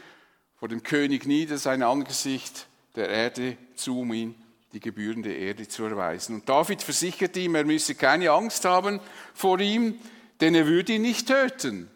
vor 0.55 0.67
dem 0.67 0.83
König 0.83 1.25
nieder, 1.25 1.57
sein 1.57 1.83
Angesicht 1.83 2.67
der 2.95 3.09
Erde 3.09 3.57
zu, 3.75 4.01
um 4.01 4.13
ihn 4.13 4.35
die 4.73 4.79
gebührende 4.79 5.33
Erde 5.33 5.67
zu 5.67 5.85
erweisen. 5.85 6.35
Und 6.35 6.49
David 6.49 6.81
versicherte 6.81 7.39
ihm, 7.39 7.55
er 7.55 7.63
müsse 7.63 7.95
keine 7.95 8.31
Angst 8.31 8.65
haben 8.65 8.99
vor 9.33 9.59
ihm, 9.59 9.99
denn 10.41 10.55
er 10.55 10.67
würde 10.67 10.93
ihn 10.93 11.01
nicht 11.01 11.27
töten. 11.27 11.89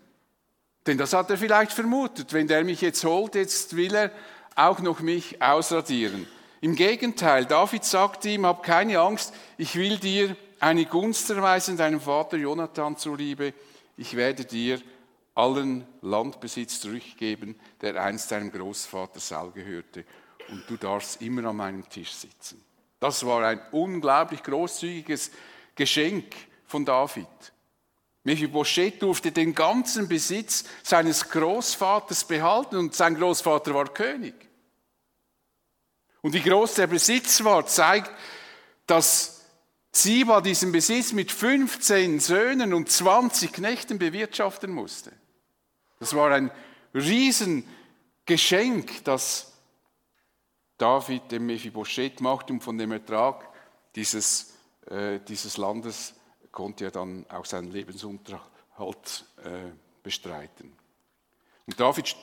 Denn 0.87 0.97
das 0.97 1.13
hat 1.13 1.29
er 1.29 1.37
vielleicht 1.37 1.73
vermutet. 1.73 2.33
Wenn 2.33 2.47
der 2.47 2.63
mich 2.63 2.81
jetzt 2.81 3.03
holt, 3.03 3.35
jetzt 3.35 3.75
will 3.75 3.93
er 3.93 4.11
auch 4.55 4.79
noch 4.79 5.01
mich 5.01 5.41
ausradieren. 5.41 6.27
Im 6.59 6.75
Gegenteil, 6.75 7.45
David 7.45 7.83
sagte 7.83 8.29
ihm, 8.29 8.45
hab 8.45 8.63
keine 8.63 8.99
Angst, 8.99 9.33
ich 9.57 9.75
will 9.75 9.97
dir 9.97 10.35
eine 10.59 10.85
Gunst 10.85 11.29
erweisen, 11.29 11.77
deinem 11.77 11.99
Vater 11.99 12.37
Jonathan 12.37 12.97
zuliebe. 12.97 13.53
Ich 13.97 14.15
werde 14.15 14.45
dir 14.45 14.79
allen 15.33 15.87
Landbesitz 16.01 16.79
zurückgeben, 16.79 17.55
der 17.81 18.01
einst 18.01 18.31
deinem 18.31 18.51
Großvater 18.51 19.19
Saul 19.19 19.51
gehörte. 19.51 20.05
Und 20.51 20.69
du 20.69 20.77
darfst 20.77 21.21
immer 21.21 21.49
an 21.49 21.55
meinem 21.55 21.89
Tisch 21.89 22.11
sitzen. 22.11 22.63
Das 22.99 23.25
war 23.25 23.45
ein 23.45 23.61
unglaublich 23.71 24.43
großzügiges 24.43 25.31
Geschenk 25.75 26.35
von 26.65 26.85
David. 26.85 27.27
Mephibosheth 28.23 29.01
durfte 29.01 29.31
den 29.31 29.55
ganzen 29.55 30.07
Besitz 30.07 30.65
seines 30.83 31.27
Großvaters 31.29 32.25
behalten 32.25 32.77
und 32.77 32.93
sein 32.93 33.15
Großvater 33.15 33.73
war 33.73 33.91
König. 33.91 34.35
Und 36.21 36.33
wie 36.33 36.41
groß 36.41 36.75
der 36.75 36.87
Besitz 36.87 37.43
war, 37.43 37.65
zeigt, 37.65 38.11
dass 38.85 39.41
Ziba 39.91 40.41
diesen 40.41 40.71
Besitz 40.71 41.13
mit 41.13 41.31
15 41.31 42.19
Söhnen 42.19 42.73
und 42.73 42.91
20 42.91 43.51
Knechten 43.51 43.97
bewirtschaften 43.97 44.71
musste. 44.71 45.11
Das 45.99 46.15
war 46.15 46.31
ein 46.31 46.51
Riesengeschenk, 46.93 49.03
das 49.03 49.50
David 50.81 51.31
dem 51.31 51.45
Mephibosheth 51.45 52.21
macht 52.21 52.49
und 52.49 52.61
von 52.61 52.75
dem 52.75 52.91
Ertrag 52.91 53.47
dieses, 53.95 54.57
äh, 54.87 55.19
dieses 55.19 55.57
Landes 55.57 56.15
konnte 56.51 56.85
er 56.85 56.91
dann 56.91 57.25
auch 57.29 57.45
seinen 57.45 57.69
Lebensunterhalt 57.71 59.25
äh, 59.43 59.69
bestreiten. 60.01 60.73
Und 61.67 61.79
David 61.79 62.15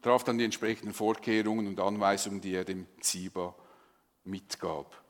traf 0.00 0.24
dann 0.24 0.38
die 0.38 0.44
entsprechenden 0.44 0.94
Vorkehrungen 0.94 1.66
und 1.66 1.78
Anweisungen, 1.78 2.40
die 2.40 2.54
er 2.54 2.64
dem 2.64 2.86
Ziba 3.00 3.54
mitgab. 4.24 5.02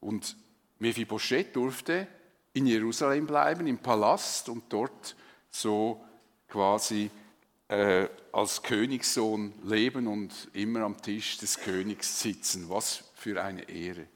Und 0.00 0.36
Mephibosheth 0.78 1.56
durfte 1.56 2.06
in 2.52 2.66
Jerusalem 2.66 3.26
bleiben, 3.26 3.66
im 3.66 3.78
Palast 3.78 4.50
und 4.50 4.64
dort 4.68 5.16
so 5.50 6.04
quasi 6.48 7.10
äh, 7.68 8.06
als 8.32 8.62
Königssohn 8.62 9.52
leben 9.64 10.06
und 10.06 10.32
immer 10.52 10.82
am 10.82 11.00
Tisch 11.00 11.38
des 11.38 11.58
Königs 11.58 12.20
sitzen. 12.20 12.68
Was 12.68 13.04
für 13.14 13.42
eine 13.42 13.68
Ehre. 13.68 14.06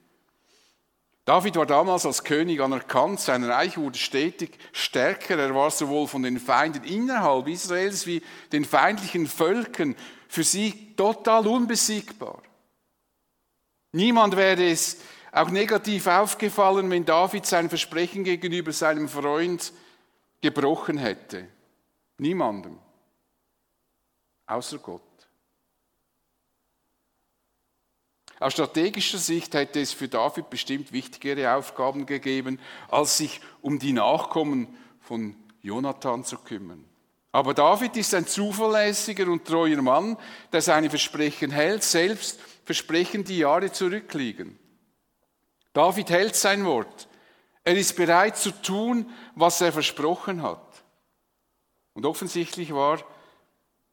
David 1.24 1.56
war 1.56 1.66
damals 1.66 2.06
als 2.06 2.24
König 2.24 2.60
anerkannt, 2.60 3.20
sein 3.20 3.44
Reich 3.44 3.76
wurde 3.78 3.98
stetig 3.98 4.58
stärker, 4.72 5.38
er 5.38 5.54
war 5.54 5.70
sowohl 5.70 6.08
von 6.08 6.22
den 6.22 6.40
Feinden 6.40 6.82
innerhalb 6.84 7.46
Israels 7.46 8.06
wie 8.06 8.22
den 8.52 8.64
feindlichen 8.64 9.26
Völkern 9.26 9.94
für 10.28 10.42
sie 10.42 10.94
total 10.96 11.46
unbesiegbar. 11.46 12.42
Niemand 13.92 14.36
wäre 14.36 14.70
es 14.70 14.98
auch 15.32 15.50
negativ 15.50 16.06
aufgefallen, 16.06 16.90
wenn 16.90 17.04
David 17.04 17.46
sein 17.46 17.68
Versprechen 17.68 18.24
gegenüber 18.24 18.72
seinem 18.72 19.08
Freund 19.08 19.72
gebrochen 20.40 20.98
hätte. 20.98 21.46
Niemandem. 22.18 22.78
Außer 24.50 24.78
Gott. 24.78 25.00
Aus 28.40 28.52
strategischer 28.54 29.18
Sicht 29.18 29.54
hätte 29.54 29.80
es 29.80 29.92
für 29.92 30.08
David 30.08 30.50
bestimmt 30.50 30.90
wichtigere 30.90 31.54
Aufgaben 31.54 32.04
gegeben, 32.04 32.58
als 32.88 33.18
sich 33.18 33.40
um 33.62 33.78
die 33.78 33.92
Nachkommen 33.92 34.76
von 35.02 35.36
Jonathan 35.62 36.24
zu 36.24 36.36
kümmern. 36.38 36.84
Aber 37.30 37.54
David 37.54 37.96
ist 37.96 38.12
ein 38.12 38.26
zuverlässiger 38.26 39.30
und 39.30 39.44
treuer 39.44 39.80
Mann, 39.82 40.16
der 40.52 40.62
seine 40.62 40.90
Versprechen 40.90 41.52
hält, 41.52 41.84
selbst 41.84 42.40
Versprechen, 42.64 43.22
die 43.22 43.38
Jahre 43.38 43.70
zurückliegen. 43.70 44.58
David 45.72 46.10
hält 46.10 46.34
sein 46.34 46.64
Wort. 46.64 47.06
Er 47.62 47.76
ist 47.76 47.94
bereit 47.94 48.36
zu 48.36 48.50
tun, 48.50 49.08
was 49.36 49.60
er 49.60 49.72
versprochen 49.72 50.42
hat. 50.42 50.82
Und 51.92 52.04
offensichtlich 52.04 52.74
war 52.74 52.98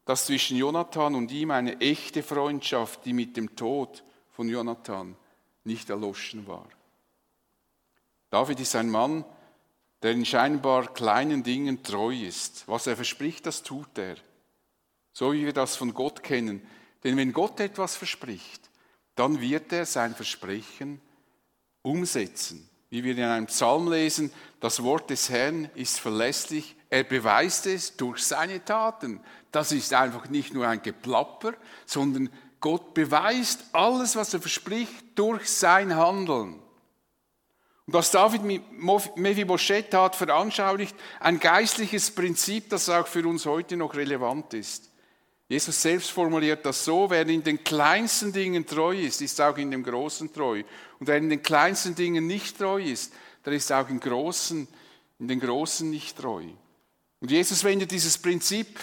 das 0.08 0.26
zwischen 0.26 0.56
Jonathan 0.56 1.16
und 1.16 1.32
ihm 1.32 1.52
eine 1.52 1.82
echte 1.82 2.24
Freundschaft, 2.24 3.04
die 3.04 3.12
mit 3.12 3.36
dem 3.36 3.58
Tod 3.58 4.06
von 4.32 4.48
Jonathan 4.48 5.18
nicht 5.66 5.90
erloschen 5.90 6.48
war. 6.48 6.66
David 8.30 8.62
ist 8.62 8.74
ein 8.78 8.90
Mann, 8.90 9.26
der 10.02 10.12
in 10.12 10.26
scheinbar 10.26 10.94
kleinen 10.94 11.44
Dingen 11.44 11.84
treu 11.84 12.16
ist. 12.16 12.66
Was 12.70 12.88
er 12.88 12.96
verspricht, 12.96 13.46
das 13.46 13.64
tut 13.64 13.98
er. 13.98 14.16
So 15.12 15.34
wie 15.34 15.44
wir 15.44 15.52
das 15.52 15.76
von 15.76 15.94
Gott 15.94 16.24
kennen. 16.24 16.66
Denn 17.04 17.18
wenn 17.18 17.34
Gott 17.34 17.60
etwas 17.60 17.98
verspricht, 17.98 18.70
dann 19.16 19.42
wird 19.42 19.74
er 19.74 19.86
sein 19.86 20.16
Versprechen 20.16 21.02
umsetzen. 21.82 22.70
Wie 22.90 23.04
wir 23.04 23.12
in 23.12 23.24
einem 23.24 23.48
Psalm 23.48 23.92
lesen, 23.92 24.32
das 24.62 24.84
Wort 24.84 25.10
des 25.10 25.30
Herrn 25.30 25.70
ist 25.76 26.00
verlässlich, 26.00 26.77
er 26.90 27.04
beweist 27.04 27.66
es 27.68 27.98
durch 27.98 28.24
seine 28.24 28.64
Taten. 28.64 29.20
Das 29.52 29.72
ist 29.72 29.94
einfach 29.94 30.30
nicht 30.30 30.54
nur 30.54 30.68
ein 30.68 30.82
Geplapper, 30.82 31.54
sondern 31.86 32.30
Gott 32.60 32.94
beweist 32.94 33.66
alles, 33.74 34.16
was 34.16 34.34
er 34.34 34.42
verspricht, 34.42 34.94
durch 35.16 35.50
sein 35.50 35.96
Handeln. 35.96 36.60
Und 37.86 37.94
was 37.94 38.12
David 38.12 38.42
Mephibosheth 39.16 39.94
hat, 39.94 40.16
veranschaulicht 40.16 40.96
ein 41.20 41.40
geistliches 41.40 42.12
Prinzip, 42.12 42.70
das 42.70 42.90
auch 42.90 43.08
für 43.08 43.26
uns 43.26 43.46
heute 43.46 43.78
noch 43.78 43.96
relevant 43.96 44.54
ist. 44.54 44.92
Jesus 45.48 45.82
selbst 45.82 46.12
formuliert 46.12 46.66
das 46.66 46.84
so, 46.84 47.10
wer 47.10 47.26
in 47.26 47.42
den 47.42 47.64
kleinsten 47.64 48.34
Dingen 48.34 48.66
treu 48.66 48.98
ist, 48.98 49.22
ist 49.22 49.40
auch 49.40 49.58
in 49.58 49.72
dem 49.72 49.84
Großen 49.84 50.34
treu. 50.34 50.64
Und 51.00 51.08
wer 51.08 51.18
in 51.18 51.30
den 51.30 51.42
kleinsten 51.42 51.96
Dingen 51.96 52.28
nicht 52.28 52.58
treu 52.58 52.82
ist, 52.82 53.14
der 53.46 53.54
ist 53.54 53.72
auch 53.72 53.88
in, 53.88 54.02
großen, 54.02 54.68
in 55.20 55.28
den 55.30 55.40
Großen 55.40 55.90
nicht 55.90 56.18
treu. 56.18 56.44
Und 57.20 57.32
Jesus 57.32 57.64
wendet 57.64 57.92
dieses 57.92 58.18
Prinzip 58.18 58.80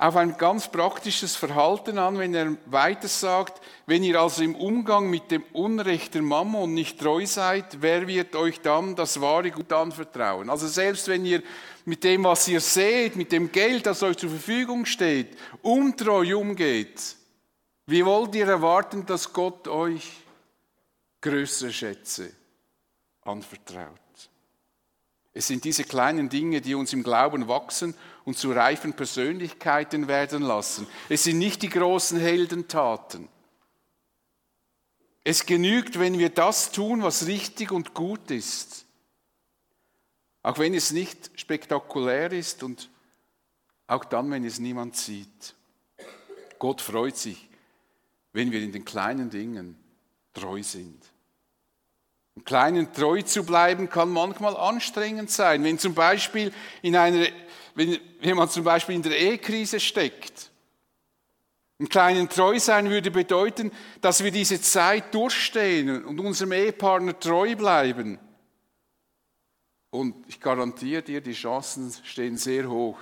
auf 0.00 0.14
ein 0.14 0.36
ganz 0.36 0.70
praktisches 0.70 1.34
Verhalten 1.34 1.98
an, 1.98 2.18
wenn 2.18 2.32
er 2.32 2.56
weiter 2.66 3.08
sagt, 3.08 3.60
wenn 3.86 4.04
ihr 4.04 4.20
also 4.20 4.44
im 4.44 4.54
Umgang 4.54 5.10
mit 5.10 5.32
dem 5.32 5.42
Unrecht 5.52 6.14
der 6.14 6.22
Mammon 6.22 6.72
nicht 6.72 7.00
treu 7.00 7.26
seid, 7.26 7.82
wer 7.82 8.06
wird 8.06 8.36
euch 8.36 8.60
dann 8.60 8.94
das 8.94 9.20
wahre 9.20 9.50
Gut 9.50 9.72
anvertrauen? 9.72 10.50
Also 10.50 10.68
selbst 10.68 11.08
wenn 11.08 11.24
ihr 11.24 11.42
mit 11.84 12.04
dem, 12.04 12.22
was 12.24 12.46
ihr 12.46 12.60
seht, 12.60 13.16
mit 13.16 13.32
dem 13.32 13.50
Geld, 13.50 13.86
das 13.86 14.04
euch 14.04 14.16
zur 14.16 14.30
Verfügung 14.30 14.86
steht, 14.86 15.36
untreu 15.62 16.38
umgeht, 16.38 17.16
wie 17.86 18.04
wollt 18.04 18.36
ihr 18.36 18.46
erwarten, 18.46 19.04
dass 19.04 19.32
Gott 19.32 19.66
euch 19.66 20.08
größere 21.20 21.72
Schätze 21.72 22.30
anvertraut? 23.22 24.07
Es 25.32 25.46
sind 25.46 25.64
diese 25.64 25.84
kleinen 25.84 26.28
Dinge, 26.28 26.60
die 26.60 26.74
uns 26.74 26.92
im 26.92 27.02
Glauben 27.02 27.48
wachsen 27.48 27.94
und 28.24 28.36
zu 28.36 28.50
reifen 28.50 28.94
Persönlichkeiten 28.94 30.08
werden 30.08 30.42
lassen. 30.42 30.86
Es 31.08 31.24
sind 31.24 31.38
nicht 31.38 31.62
die 31.62 31.68
großen 31.68 32.18
Heldentaten. 32.18 33.28
Es 35.24 35.46
genügt, 35.46 35.98
wenn 35.98 36.18
wir 36.18 36.30
das 36.30 36.72
tun, 36.72 37.02
was 37.02 37.26
richtig 37.26 37.70
und 37.70 37.94
gut 37.94 38.30
ist. 38.30 38.86
Auch 40.42 40.58
wenn 40.58 40.74
es 40.74 40.92
nicht 40.92 41.30
spektakulär 41.38 42.32
ist 42.32 42.62
und 42.62 42.90
auch 43.86 44.04
dann, 44.04 44.30
wenn 44.30 44.44
es 44.44 44.58
niemand 44.58 44.96
sieht. 44.96 45.54
Gott 46.58 46.80
freut 46.80 47.16
sich, 47.16 47.48
wenn 48.32 48.50
wir 48.50 48.60
in 48.60 48.72
den 48.72 48.84
kleinen 48.84 49.30
Dingen 49.30 49.76
treu 50.32 50.62
sind. 50.62 51.02
Im 52.38 52.44
Kleinen 52.44 52.92
treu 52.92 53.20
zu 53.22 53.42
bleiben 53.42 53.90
kann 53.90 54.10
manchmal 54.10 54.56
anstrengend 54.56 55.28
sein. 55.28 55.64
Wenn 55.64 55.76
zum 55.76 55.92
Beispiel 55.92 56.52
in 56.82 56.94
einer, 56.94 57.26
wenn 57.74 57.98
jemand 58.20 58.52
zum 58.52 58.62
Beispiel 58.62 58.94
in 58.94 59.02
der 59.02 59.18
Ehekrise 59.18 59.80
steckt. 59.80 60.52
Im 61.78 61.88
Kleinen 61.88 62.28
treu 62.28 62.60
sein 62.60 62.90
würde 62.90 63.10
bedeuten, 63.10 63.72
dass 64.00 64.22
wir 64.22 64.30
diese 64.30 64.60
Zeit 64.60 65.12
durchstehen 65.12 66.04
und 66.04 66.20
unserem 66.20 66.52
Ehepartner 66.52 67.18
treu 67.18 67.56
bleiben. 67.56 68.20
Und 69.90 70.14
ich 70.28 70.38
garantiere 70.38 71.02
dir, 71.02 71.20
die 71.20 71.32
Chancen 71.32 71.92
stehen 72.04 72.36
sehr 72.36 72.70
hoch, 72.70 73.00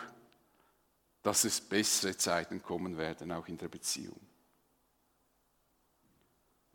dass 1.23 1.45
es 1.45 1.61
bessere 1.61 2.17
Zeiten 2.17 2.63
kommen 2.63 2.97
werden, 2.97 3.33
auch 3.33 3.49
in 3.49 3.59
der 3.59 3.69
Beziehung. 3.69 4.26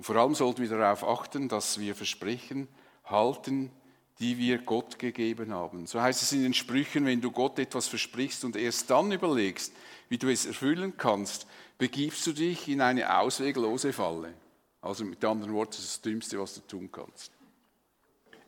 Und 0.01 0.05
vor 0.05 0.15
allem 0.15 0.33
sollten 0.33 0.63
wir 0.63 0.69
darauf 0.75 1.07
achten, 1.07 1.47
dass 1.47 1.79
wir 1.79 1.93
Versprechen 1.93 2.67
halten, 3.05 3.69
die 4.17 4.39
wir 4.39 4.57
Gott 4.57 4.97
gegeben 4.97 5.53
haben. 5.53 5.85
So 5.85 6.01
heißt 6.01 6.23
es 6.23 6.31
in 6.31 6.41
den 6.41 6.55
Sprüchen, 6.55 7.05
wenn 7.05 7.21
du 7.21 7.29
Gott 7.29 7.59
etwas 7.59 7.87
versprichst 7.87 8.43
und 8.43 8.55
erst 8.55 8.89
dann 8.89 9.11
überlegst, 9.11 9.71
wie 10.09 10.17
du 10.17 10.27
es 10.29 10.47
erfüllen 10.47 10.97
kannst, 10.97 11.45
begibst 11.77 12.25
du 12.25 12.31
dich 12.31 12.67
in 12.67 12.81
eine 12.81 13.15
ausweglose 13.15 13.93
Falle. 13.93 14.33
Also 14.81 15.05
mit 15.05 15.23
anderen 15.23 15.53
Worten, 15.53 15.73
das 15.73 15.81
ist 15.81 15.97
das 15.97 16.01
Dümmste, 16.01 16.39
was 16.39 16.55
du 16.55 16.61
tun 16.61 16.89
kannst. 16.91 17.31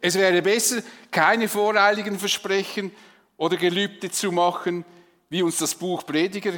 Es 0.02 0.16
wäre 0.16 0.42
besser, 0.42 0.82
keine 1.12 1.48
voreiligen 1.48 2.18
Versprechen 2.18 2.90
oder 3.38 3.58
Gelübde 3.58 4.10
zu 4.10 4.32
machen, 4.32 4.86
wie 5.30 5.44
uns 5.44 5.60
das 5.60 5.76
Buch 5.76 6.04
Prediger, 6.04 6.54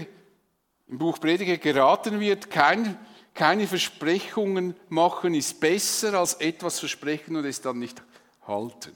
im 0.88 0.97
Buch 0.97 1.19
Prediger 1.19 1.58
geraten 1.58 2.21
wird, 2.21 2.49
kein 2.49 2.97
keine 3.36 3.67
Versprechungen 3.67 4.76
machen 4.89 5.36
ist 5.36 5.60
besser 5.60 6.13
als 6.15 6.36
etwas 6.36 6.80
versprechen 6.80 7.36
und 7.36 7.45
es 7.45 7.62
dann 7.62 7.78
nicht 7.78 8.02
halten. 8.48 8.95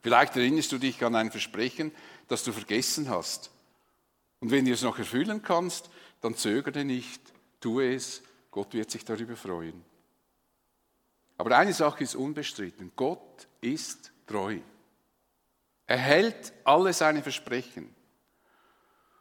Vielleicht 0.00 0.36
erinnerst 0.36 0.72
du 0.72 0.78
dich 0.78 1.04
an 1.04 1.14
ein 1.16 1.30
Versprechen, 1.30 1.92
das 2.28 2.44
du 2.44 2.52
vergessen 2.52 3.10
hast. 3.10 3.50
Und 4.38 4.50
wenn 4.50 4.64
du 4.64 4.72
es 4.72 4.82
noch 4.82 4.98
erfüllen 4.98 5.42
kannst, 5.42 5.90
dann 6.22 6.36
zögere 6.36 6.84
nicht, 6.84 7.20
tue 7.60 7.94
es, 7.94 8.22
Gott 8.50 8.72
wird 8.72 8.90
sich 8.90 9.04
darüber 9.04 9.36
freuen. 9.36 9.84
Aber 11.36 11.56
eine 11.56 11.72
Sache 11.72 12.04
ist 12.04 12.14
unbestritten. 12.14 12.92
Gott 12.96 13.48
ist 13.60 14.12
treu. 14.26 14.58
Er 15.86 15.98
hält 15.98 16.52
alle 16.64 16.92
seine 16.92 17.22
Versprechen. 17.22 17.94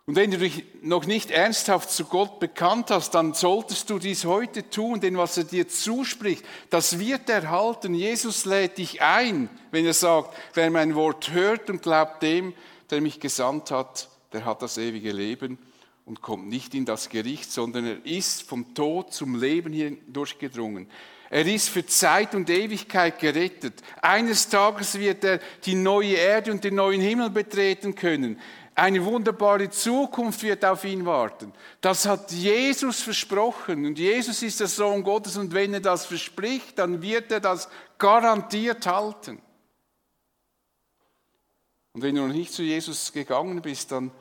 Und 0.10 0.15
wenn 0.15 0.32
du 0.32 0.39
dich 0.39 0.63
noch 0.82 1.06
nicht 1.06 1.30
ernsthaft 1.30 1.91
zu 1.91 2.04
Gott 2.06 2.39
bekannt 2.39 2.89
hast, 2.89 3.12
dann 3.12 3.36
solltest 3.36 3.91
du 3.91 4.00
dies 4.00 4.26
heute 4.26 4.67
tun, 4.67 5.00
denn 5.00 5.19
was 5.19 5.38
er 5.38 5.43
dir 5.43 5.67
zuspricht, 5.67 6.43
das 6.72 6.98
wird 6.98 7.30
erhalten. 7.30 7.93
Jesus 7.93 8.45
lädt 8.45 8.80
dich 8.80 9.04
ein, 9.04 9.50
wenn 9.69 9.86
er 9.86 9.93
sagt, 9.93 10.36
wer 10.56 10.72
mein 10.72 10.95
Wort 10.95 11.30
hört 11.30 11.69
und 11.69 11.84
glaubt 11.84 12.24
dem, 12.24 12.56
der 12.89 13.02
mich 13.02 13.19
gesandt 13.19 13.69
hat, 13.69 14.10
der 14.34 14.45
hat 14.45 14.63
das 14.63 14.80
ewige 14.80 15.12
Leben 15.12 15.60
und 16.08 16.24
kommt 16.24 16.50
nicht 16.50 16.74
in 16.74 16.86
das 16.86 17.10
Gericht, 17.10 17.52
sondern 17.52 17.86
er 17.86 18.04
ist 18.04 18.41
vom 18.41 18.74
Tod 18.74 19.13
zum 19.13 19.36
Leben 19.36 19.72
hier 19.74 19.95
durchgedrungen. 20.08 20.88
Er 21.30 21.45
ist 21.45 21.69
für 21.69 21.86
Zeit 21.86 22.34
und 22.34 22.50
Ewigkeit 22.50 23.19
gerettet. 23.19 23.76
Eines 24.02 24.50
Tages 24.50 24.98
wird 24.98 25.24
er 25.24 25.39
die 25.63 25.76
neue 25.76 26.15
Erde 26.15 26.52
und 26.52 26.63
den 26.63 26.74
neuen 26.76 27.02
Himmel 27.02 27.30
betreten 27.30 27.93
können. 27.93 28.39
Eine 28.79 29.03
wunderbare 29.03 29.69
Zukunft 29.69 30.41
wird 30.41 30.63
auf 30.63 30.85
ihn 30.85 31.05
warten. 31.05 31.51
Das 31.81 32.05
hat 32.05 32.31
Jesus 32.31 33.01
versprochen. 33.01 33.85
Und 33.85 33.99
Jesus 33.99 34.41
ist 34.41 34.61
der 34.61 34.67
Sohn 34.67 35.03
Gottes. 35.03 35.35
Und 35.35 35.53
wenn 35.53 35.73
er 35.73 35.81
das 35.81 36.05
verspricht, 36.05 36.79
dann 36.79 37.01
wird 37.01 37.29
er 37.29 37.41
das 37.41 37.67
garantiert 37.97 38.87
halten. 38.87 39.41
Und 41.91 42.03
wenn 42.03 42.15
du 42.15 42.25
noch 42.25 42.33
nicht 42.33 42.53
zu 42.53 42.63
Jesus 42.63 43.11
gegangen 43.11 43.61
bist, 43.61 43.91
dann 43.91 44.11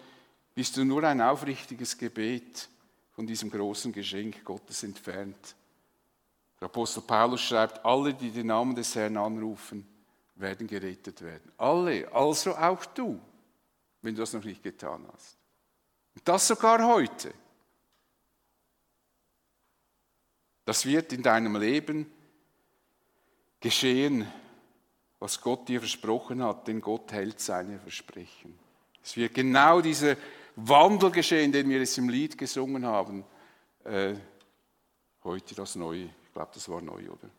bist 0.57 0.77
du 0.77 0.85
nur 0.85 1.05
ein 1.05 1.21
aufrichtiges 1.21 1.97
Gebet 1.97 2.69
von 3.13 3.29
diesem 3.29 3.53
großen 3.53 3.93
Geschenk 3.93 4.45
Gottes 4.45 4.83
entfernt. 4.83 5.55
Der 6.59 6.67
Apostel 6.67 7.03
Paulus 7.03 7.43
schreibt, 7.43 7.85
alle, 7.85 8.13
die 8.13 8.33
den 8.33 8.49
Namen 8.49 8.75
des 8.75 8.93
Herrn 8.97 9.19
anrufen, 9.19 9.87
werden 10.35 10.67
gerettet 10.67 11.23
werden. 11.23 11.53
Alle, 11.59 12.13
also 12.13 12.57
auch 12.57 12.85
du 12.87 13.21
wenn 14.03 14.15
du 14.15 14.21
das 14.21 14.33
noch 14.33 14.45
nicht 14.45 14.63
getan 14.63 15.07
hast. 15.13 15.37
Und 16.15 16.27
das 16.27 16.47
sogar 16.49 16.85
heute. 16.87 17.33
Das 20.65 20.85
wird 20.85 21.13
in 21.13 21.23
deinem 21.23 21.57
Leben 21.57 22.11
geschehen, 23.61 24.31
was 25.19 25.41
Gott 25.41 25.69
dir 25.69 25.81
versprochen 25.81 26.43
hat, 26.43 26.69
denn 26.69 26.81
Gott 26.81 27.11
hält 27.13 27.41
seine 27.41 27.79
Versprechen. 27.79 28.59
Es 29.03 29.17
wird 29.17 29.35
genau 29.35 29.81
dieser 29.81 30.17
Wandel 30.57 31.11
geschehen, 31.11 31.53
den 31.53 31.69
wir 31.69 31.79
jetzt 31.79 31.99
im 31.99 32.09
Lied 32.09 32.37
gesungen 32.37 32.85
haben. 32.85 33.25
Äh, 33.85 34.15
heute 35.25 35.55
das 35.55 35.77
Neue. 35.77 36.11
Ich 36.25 36.33
glaube, 36.33 36.51
das 36.53 36.69
war 36.69 36.81
neu, 36.81 37.09
oder? 37.11 37.31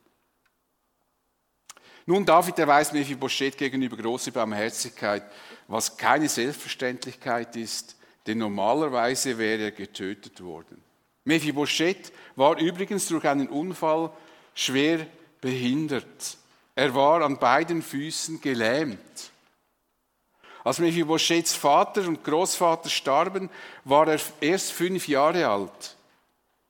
Nun, 2.10 2.26
David 2.26 2.58
erweist 2.58 2.92
Mephibosheth 2.92 3.56
gegenüber 3.56 3.96
große 3.96 4.32
Barmherzigkeit, 4.32 5.22
was 5.68 5.96
keine 5.96 6.28
Selbstverständlichkeit 6.28 7.56
ist, 7.56 7.96
denn 8.26 8.40
normalerweise 8.40 9.38
wäre 9.38 9.66
er 9.66 9.72
getötet 9.72 10.42
worden. 10.42 10.82
Mephibosheth 11.26 12.12
war 12.36 12.58
übrigens 12.58 13.08
durch 13.10 13.26
einen 13.26 13.48
Unfall 13.48 14.10
schwer 14.56 15.06
behindert. 15.40 16.40
Er 16.74 16.96
war 16.96 17.22
an 17.22 17.38
beiden 17.38 17.84
Füßen 17.84 18.42
gelähmt. 18.42 19.32
Als 20.64 20.80
Mephibosheths 20.80 21.54
Vater 21.54 22.08
und 22.08 22.24
Großvater 22.24 22.90
starben, 22.90 23.52
war 23.84 24.08
er 24.08 24.20
erst 24.42 24.72
fünf 24.72 25.08
Jahre 25.08 25.48
alt. 25.48 25.96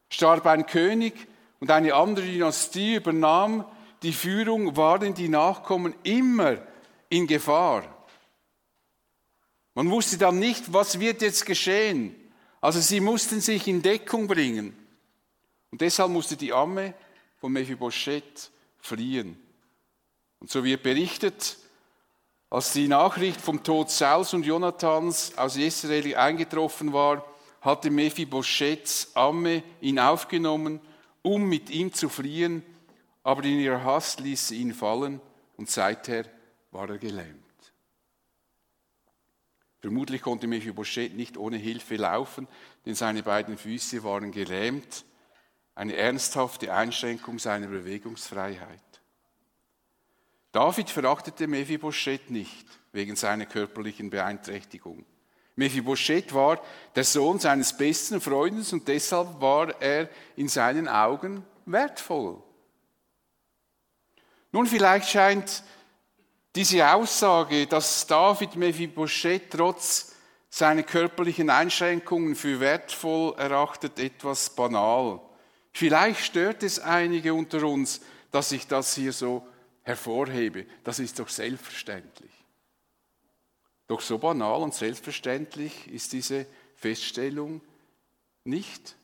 Starb 0.09 0.45
ein 0.47 0.65
König 0.65 1.13
und 1.61 1.71
eine 1.71 1.93
andere 1.93 2.25
Dynastie 2.25 2.95
übernahm 2.95 3.63
die 4.03 4.13
Führung 4.13 4.77
waren 4.77 5.13
die 5.13 5.29
Nachkommen 5.29 5.93
immer 6.03 6.57
in 7.09 7.27
Gefahr. 7.27 7.83
Man 9.75 9.89
wusste 9.89 10.17
dann 10.17 10.39
nicht, 10.39 10.73
was 10.73 10.99
wird 10.99 11.21
jetzt 11.21 11.45
geschehen. 11.45 12.15
Also 12.61 12.79
sie 12.79 12.99
mussten 12.99 13.41
sich 13.41 13.67
in 13.67 13.81
Deckung 13.81 14.27
bringen. 14.27 14.75
Und 15.71 15.81
deshalb 15.81 16.11
musste 16.11 16.35
die 16.35 16.51
Amme 16.53 16.93
von 17.39 17.51
Mephibosheth 17.51 18.51
fliehen. 18.79 19.37
Und 20.39 20.49
so 20.49 20.63
wird 20.63 20.83
berichtet, 20.83 21.57
als 22.49 22.73
die 22.73 22.87
Nachricht 22.87 23.39
vom 23.39 23.63
Tod 23.63 23.89
Sauls 23.91 24.33
und 24.33 24.45
Jonathans 24.45 25.37
aus 25.37 25.55
Israel 25.55 26.15
eingetroffen 26.15 26.93
war, 26.93 27.23
hatte 27.61 27.91
Mephibosheths 27.91 29.15
Amme 29.15 29.63
ihn 29.81 29.99
aufgenommen, 29.99 30.79
um 31.21 31.47
mit 31.47 31.69
ihm 31.69 31.93
zu 31.93 32.09
fliehen 32.09 32.63
aber 33.23 33.43
in 33.43 33.59
ihrer 33.59 33.83
Hast 33.83 34.19
ließ 34.19 34.49
sie 34.49 34.57
ihn 34.57 34.73
fallen 34.73 35.21
und 35.57 35.69
seither 35.69 36.25
war 36.71 36.89
er 36.89 36.97
gelähmt. 36.97 37.43
Vermutlich 39.81 40.21
konnte 40.21 40.47
Mephibosheth 40.47 41.15
nicht 41.15 41.37
ohne 41.37 41.57
Hilfe 41.57 41.95
laufen, 41.95 42.47
denn 42.85 42.95
seine 42.95 43.23
beiden 43.23 43.57
Füße 43.57 44.03
waren 44.03 44.31
gelähmt, 44.31 45.05
eine 45.73 45.95
ernsthafte 45.95 46.73
Einschränkung 46.73 47.39
seiner 47.39 47.67
Bewegungsfreiheit. 47.67 48.81
David 50.51 50.89
verachtete 50.89 51.47
Mephibosheth 51.47 52.29
nicht 52.29 52.65
wegen 52.91 53.15
seiner 53.15 53.45
körperlichen 53.45 54.09
Beeinträchtigung. 54.09 55.05
Mephibosheth 55.55 56.33
war 56.33 56.61
der 56.95 57.03
Sohn 57.03 57.39
seines 57.39 57.77
besten 57.77 58.19
Freundes 58.19 58.73
und 58.73 58.87
deshalb 58.87 59.39
war 59.39 59.81
er 59.81 60.09
in 60.35 60.47
seinen 60.47 60.87
Augen 60.87 61.45
wertvoll. 61.65 62.41
Nun, 64.51 64.65
vielleicht 64.65 65.09
scheint 65.09 65.63
diese 66.55 66.91
Aussage, 66.91 67.67
dass 67.67 68.07
David 68.07 68.55
Mephibosheth 68.55 69.51
trotz 69.51 70.15
seiner 70.49 70.83
körperlichen 70.83 71.49
Einschränkungen 71.49 72.35
für 72.35 72.59
wertvoll 72.59 73.35
erachtet, 73.37 73.99
etwas 73.99 74.49
banal. 74.49 75.21
Vielleicht 75.71 76.25
stört 76.25 76.63
es 76.63 76.79
einige 76.79 77.33
unter 77.33 77.63
uns, 77.63 78.01
dass 78.31 78.51
ich 78.51 78.67
das 78.67 78.95
hier 78.95 79.13
so 79.13 79.45
hervorhebe. 79.83 80.65
Das 80.83 80.99
ist 80.99 81.19
doch 81.19 81.29
selbstverständlich. 81.29 82.31
Doch 83.87 84.01
so 84.01 84.17
banal 84.17 84.61
und 84.61 84.73
selbstverständlich 84.73 85.87
ist 85.87 86.13
diese 86.13 86.45
Feststellung 86.75 87.61
nicht. 88.43 88.95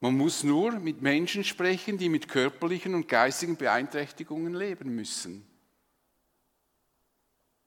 Man 0.00 0.16
muss 0.16 0.42
nur 0.42 0.72
mit 0.72 1.02
Menschen 1.02 1.44
sprechen, 1.44 1.98
die 1.98 2.08
mit 2.08 2.26
körperlichen 2.28 2.94
und 2.94 3.06
geistigen 3.06 3.56
Beeinträchtigungen 3.56 4.54
leben 4.54 4.94
müssen. 4.94 5.46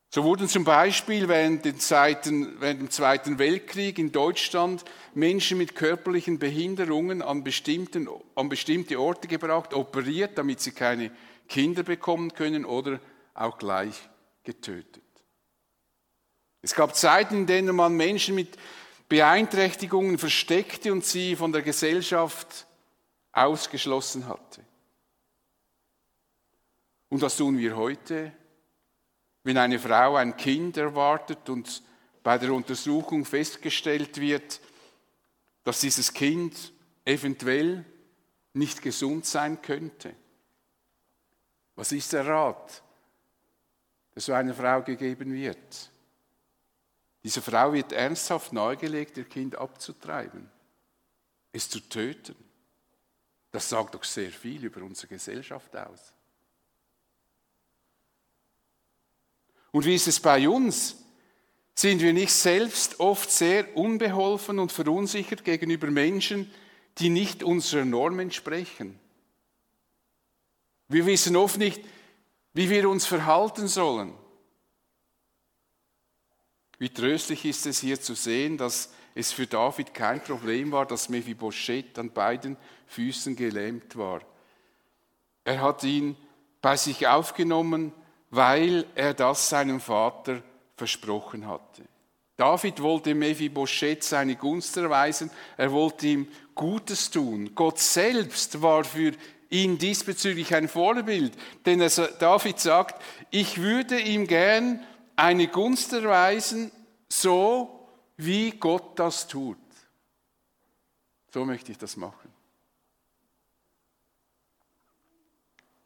So 0.10 0.24
wurden 0.24 0.48
zum 0.48 0.64
Beispiel 0.64 1.28
während, 1.28 1.82
Zeiten, 1.82 2.60
während, 2.60 2.82
dem 2.82 2.92
Zweiten 2.92 3.40
Weltkrieg 3.40 3.98
in 3.98 4.12
Deutschland 4.12 4.86
Menschen 5.16 5.58
mit 5.58 5.76
körperlichen 5.76 6.38
Behinderungen 6.38 7.24
an, 7.24 7.44
bestimmten, 7.44 8.08
an 8.36 8.50
bestimmte 8.50 9.00
Orte 9.00 9.28
gebracht, 9.28 9.74
operiert, 9.74 10.38
damit 10.38 10.60
sie 10.60 10.72
keine 10.72 11.12
Kinder 11.48 11.82
bekommen 11.82 12.34
können 12.34 12.64
oder 12.64 13.00
auch 13.34 13.58
gleich 13.58 14.08
getötet. 14.44 15.04
Es 16.62 16.76
gab 16.76 16.96
Zeiten, 16.96 17.36
in 17.36 17.48
denen 17.48 17.76
man 17.76 17.96
Menschen 17.96 18.36
mit 18.36 18.56
Beeinträchtigungen 19.14 20.18
versteckte 20.18 20.92
und 20.92 21.06
sie 21.06 21.36
von 21.36 21.52
der 21.52 21.62
Gesellschaft 21.62 22.66
ausgeschlossen 23.32 24.28
hatte. 24.28 24.66
Und 27.10 27.22
was 27.22 27.38
tun 27.38 27.56
wir 27.60 27.78
heute, 27.78 28.34
wenn 29.44 29.60
eine 29.60 29.78
Frau 29.78 30.16
ein 30.16 30.36
Kind 30.36 30.78
erwartet 30.78 31.48
und 31.48 31.84
bei 32.24 32.40
der 32.40 32.52
Untersuchung 32.54 33.24
festgestellt 33.24 34.20
wird, 34.20 34.60
dass 35.64 35.82
dieses 35.82 36.12
Kind 36.12 36.74
eventuell 37.06 37.86
nicht 38.54 38.82
gesund 38.82 39.28
sein 39.28 39.62
könnte? 39.62 40.16
Was 41.76 41.92
ist 41.92 42.14
der 42.14 42.26
Rat, 42.26 42.82
der 44.16 44.24
so 44.24 44.34
einer 44.34 44.56
Frau 44.56 44.82
gegeben 44.82 45.32
wird? 45.34 45.93
Diese 47.24 47.42
Frau 47.42 47.72
wird 47.74 47.92
ernsthaft 47.94 48.52
nahegelegt, 48.52 49.18
ihr 49.18 49.24
Kind 49.24 49.56
abzutreiben, 49.56 50.50
es 51.52 51.70
zu 51.70 51.80
töten. 51.80 52.36
Das 53.52 53.70
sagt 53.70 53.96
doch 53.96 54.04
sehr 54.04 54.32
viel 54.32 54.66
über 54.66 54.82
unsere 54.82 55.08
Gesellschaft 55.08 55.76
aus. 55.76 56.14
Und 59.72 59.86
wie 59.86 59.96
ist 59.96 60.08
es 60.08 60.20
bei 60.20 60.48
uns? 60.50 60.98
Sind 61.76 62.02
wir 62.02 62.14
nicht 62.14 62.34
selbst 62.34 63.00
oft 63.00 63.32
sehr 63.32 63.76
unbeholfen 63.76 64.60
und 64.60 64.72
verunsichert 64.72 65.44
gegenüber 65.44 65.90
Menschen, 65.90 66.52
die 67.00 67.10
nicht 67.10 67.42
unserer 67.42 67.86
Norm 67.86 68.20
entsprechen? 68.20 69.00
Wir 70.88 71.06
wissen 71.06 71.36
oft 71.36 71.58
nicht, 71.58 71.82
wie 72.54 72.70
wir 72.70 72.88
uns 72.88 73.08
verhalten 73.08 73.68
sollen. 73.68 74.14
Wie 76.84 76.90
tröstlich 76.90 77.46
ist 77.46 77.66
es 77.66 77.80
hier 77.80 78.02
zu 78.02 78.14
sehen, 78.14 78.58
dass 78.58 78.90
es 79.16 79.32
für 79.32 79.48
David 79.48 79.94
kein 79.94 80.22
Problem 80.22 80.74
war, 80.74 80.86
dass 80.86 81.08
Mephibosheth 81.08 81.98
an 81.98 82.12
beiden 82.12 82.58
Füßen 82.88 83.38
gelähmt 83.38 83.96
war. 83.96 84.20
Er 85.46 85.62
hat 85.62 85.86
ihn 85.86 86.18
bei 86.62 86.76
sich 86.76 87.08
aufgenommen, 87.08 87.94
weil 88.32 88.86
er 88.96 89.14
das 89.14 89.48
seinem 89.48 89.80
Vater 89.80 90.44
versprochen 90.76 91.48
hatte. 91.48 91.84
David 92.36 92.82
wollte 92.82 93.16
Mephibosheth 93.16 94.04
seine 94.04 94.36
Gunst 94.36 94.76
erweisen, 94.76 95.32
er 95.56 95.72
wollte 95.72 96.08
ihm 96.08 96.28
Gutes 96.54 97.10
tun. 97.10 97.56
Gott 97.56 97.80
selbst 97.80 98.62
war 98.62 98.84
für 98.84 99.14
ihn 99.50 99.78
diesbezüglich 99.78 100.54
ein 100.54 100.68
Vorbild, 100.68 101.32
denn 101.66 101.80
David 101.80 102.60
sagt, 102.60 103.02
ich 103.32 103.62
würde 103.62 103.98
ihm 104.02 104.28
gern 104.28 104.82
eine 105.16 105.48
Gunst 105.48 105.94
erweisen, 105.94 106.72
so 107.10 107.88
wie 108.18 108.52
Gott 108.52 108.98
das 109.00 109.28
tut. 109.28 109.58
So 111.34 111.46
möchte 111.46 111.72
ich 111.72 111.78
das 111.78 111.98
machen. 111.98 112.32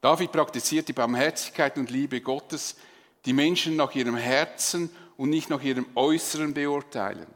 David 0.00 0.30
praktiziert 0.30 0.88
die 0.88 0.92
Barmherzigkeit 0.92 1.76
und 1.76 1.90
Liebe 1.90 2.20
Gottes, 2.20 2.76
die 3.24 3.32
Menschen 3.32 3.76
nach 3.76 3.94
ihrem 3.94 4.16
Herzen 4.16 4.90
und 5.16 5.30
nicht 5.30 5.50
nach 5.50 5.62
ihrem 5.62 5.86
Äußeren 5.94 6.54
beurteilen. 6.54 7.26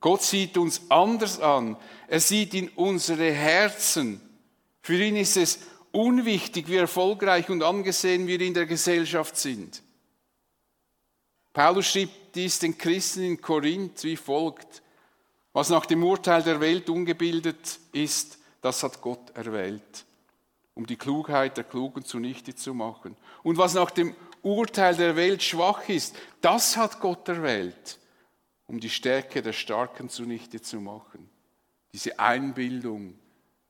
Gott 0.00 0.22
sieht 0.22 0.56
uns 0.56 0.82
anders 0.90 1.40
an. 1.40 1.76
Er 2.06 2.20
sieht 2.20 2.54
in 2.54 2.68
unsere 2.70 3.32
Herzen. 3.32 4.20
Für 4.80 5.02
ihn 5.02 5.16
ist 5.16 5.36
es 5.36 5.58
unwichtig, 5.90 6.68
wie 6.68 6.76
erfolgreich 6.76 7.50
und 7.50 7.64
angesehen 7.64 8.28
wir 8.28 8.40
in 8.40 8.54
der 8.54 8.66
Gesellschaft 8.66 9.36
sind. 9.36 9.82
Paulus 11.58 11.86
schrieb 11.88 12.10
dies 12.34 12.60
den 12.60 12.78
Christen 12.78 13.24
in 13.24 13.40
Korinth 13.40 14.04
wie 14.04 14.14
folgt. 14.14 14.80
Was 15.52 15.70
nach 15.70 15.86
dem 15.86 16.04
Urteil 16.04 16.40
der 16.44 16.60
Welt 16.60 16.88
ungebildet 16.88 17.80
ist, 17.90 18.38
das 18.60 18.84
hat 18.84 19.00
Gott 19.00 19.30
erwählt, 19.34 20.04
um 20.74 20.86
die 20.86 20.94
Klugheit 20.94 21.56
der 21.56 21.64
Klugen 21.64 22.04
zunichte 22.04 22.54
zu 22.54 22.74
machen. 22.74 23.16
Und 23.42 23.58
was 23.58 23.74
nach 23.74 23.90
dem 23.90 24.14
Urteil 24.42 24.94
der 24.94 25.16
Welt 25.16 25.42
schwach 25.42 25.88
ist, 25.88 26.14
das 26.42 26.76
hat 26.76 27.00
Gott 27.00 27.26
erwählt, 27.28 27.98
um 28.68 28.78
die 28.78 28.88
Stärke 28.88 29.42
der 29.42 29.52
Starken 29.52 30.08
zunichte 30.10 30.62
zu 30.62 30.80
machen. 30.80 31.28
Diese 31.92 32.20
Einbildung 32.20 33.18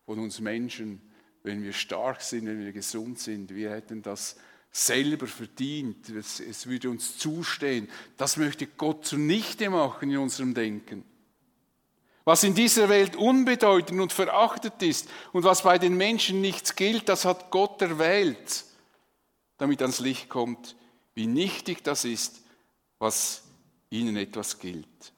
von 0.05 0.19
uns 0.19 0.41
Menschen, 0.41 1.01
wenn 1.43 1.63
wir 1.63 1.73
stark 1.73 2.21
sind, 2.21 2.49
wenn 2.49 2.63
wir 2.63 2.73
gesund 2.73 3.19
sind, 3.19 3.55
wir 3.55 3.71
hätten 3.71 4.03
das 4.03 4.37
selber 4.71 5.27
verdient, 5.27 6.09
es, 6.11 6.41
es 6.41 6.67
würde 6.67 6.91
uns 6.91 7.19
zustehen. 7.19 7.89
Das 8.17 8.37
möchte 8.37 8.67
Gott 8.67 9.07
zunichte 9.07 9.71
machen 9.71 10.11
in 10.11 10.19
unserem 10.19 10.55
Denken. 10.55 11.05
Was 12.25 12.45
in 12.45 12.55
dieser 12.55 12.89
Welt 12.89 13.17
unbedeutend 13.17 14.01
und 14.01 14.13
verachtet 14.13 14.83
ist 14.83 15.09
und 15.33 15.45
was 15.45 15.63
bei 15.63 15.79
den 15.79 15.97
Menschen 15.97 16.41
nichts 16.41 16.77
gilt, 16.77 17.09
das 17.09 17.25
hat 17.25 17.51
Gott 17.51 17.81
erwählt 17.81 18.65
damit 19.59 19.83
ans 19.83 19.99
Licht 19.99 20.29
kommt, 20.29 20.77
wie 21.15 21.27
nichtig 21.27 21.85
das 21.85 22.05
ist, 22.05 22.41
was 22.99 23.43
ihnen 23.91 24.17
etwas 24.17 24.59
gilt. 24.59 25.13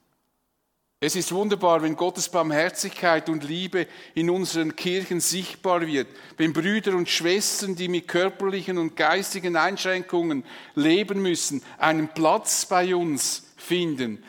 Es 1.03 1.17
ist 1.17 1.33
wunderbar, 1.33 1.81
wenn 1.81 1.97
Gottes 1.97 2.29
Barmherzigkeit 2.29 3.31
und 3.31 3.43
Liebe 3.43 3.87
in 4.15 4.29
unseren 4.29 4.77
Kirchen 4.77 5.21
sichtbar 5.21 5.87
wird, 5.87 6.09
wenn 6.37 6.53
Brüder 6.53 6.95
und 6.95 7.09
Schwestern, 7.09 7.75
die 7.75 7.89
mit 7.89 8.07
körperlichen 8.07 8.77
und 8.77 8.97
geistigen 8.97 9.57
Einschränkungen 9.57 10.45
leben 10.75 11.23
müssen, 11.23 11.63
einen 11.79 12.09
Platz 12.09 12.67
bei 12.67 12.95
uns 12.95 13.47
finden 13.57 14.23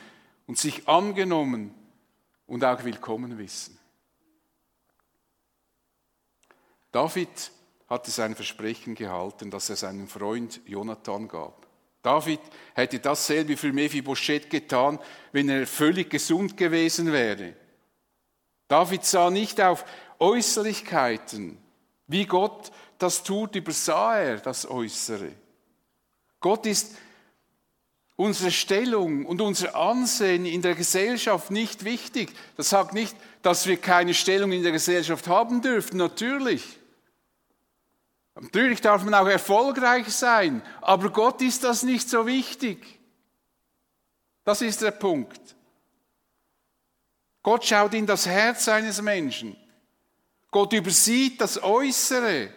und 0.48 0.58
sich 0.58 0.88
angenommen 0.88 1.76
und 2.48 2.64
auch 2.64 2.86
willkommen 2.86 3.38
wissen. 3.38 3.78
David 6.94 7.52
hatte 7.90 8.12
sein 8.12 8.34
Versprechen 8.34 8.96
gehalten, 8.96 9.52
das 9.52 9.70
er 9.70 9.76
seinem 9.76 10.08
Freund 10.08 10.62
Jonathan 10.66 11.28
gab. 11.28 11.71
David 12.02 12.40
hätte 12.74 13.00
dasselbe 13.00 13.58
für 13.58 13.72
Mephibosheth 13.72 14.50
getan, 14.50 15.00
wenn 15.32 15.50
er 15.50 15.68
völlig 15.68 16.10
gesund 16.10 16.58
gewesen 16.58 17.12
wäre. 17.12 17.54
David 18.68 19.06
sah 19.06 19.30
nicht 19.30 19.62
auf 19.62 19.86
Äußerlichkeiten. 20.20 21.58
Wie 22.08 22.26
Gott 22.26 22.72
das 22.98 23.24
tut, 23.24 23.56
übersah 23.56 24.18
er 24.18 24.38
das 24.38 24.70
Äußere. 24.70 25.32
Gott 26.40 26.66
ist 26.66 26.96
unsere 28.16 28.52
Stellung 28.52 29.26
und 29.26 29.42
unser 29.42 29.76
Ansehen 29.76 30.46
in 30.46 30.62
der 30.62 30.76
Gesellschaft 30.76 31.52
nicht 31.52 31.84
wichtig. 31.84 32.34
Das 32.58 32.70
sagt 32.70 32.94
nicht, 32.94 33.16
dass 33.42 33.66
wir 33.66 33.78
keine 33.78 34.14
Stellung 34.14 34.52
in 34.52 34.64
der 34.64 34.72
Gesellschaft 34.72 35.28
haben 35.28 35.62
dürfen, 35.62 35.98
natürlich. 35.98 36.80
Natürlich 38.42 38.82
darf 38.82 39.04
man 39.04 39.14
auch 39.14 39.28
erfolgreich 39.28 40.08
sein, 40.08 40.64
aber 40.82 41.12
Gott 41.12 41.44
ist 41.44 41.64
das 41.64 41.84
nicht 41.84 42.10
so 42.10 42.26
wichtig. 42.26 43.00
Das 44.44 44.64
ist 44.64 44.82
der 44.82 44.90
Punkt. 44.90 45.40
Gott 47.44 47.64
schaut 47.64 47.94
in 47.94 48.08
das 48.08 48.26
Herz 48.26 48.68
eines 48.68 49.00
Menschen. 49.00 49.56
Gott 50.50 50.74
übersieht 50.74 51.40
das 51.40 51.62
Äußere. 51.62 52.52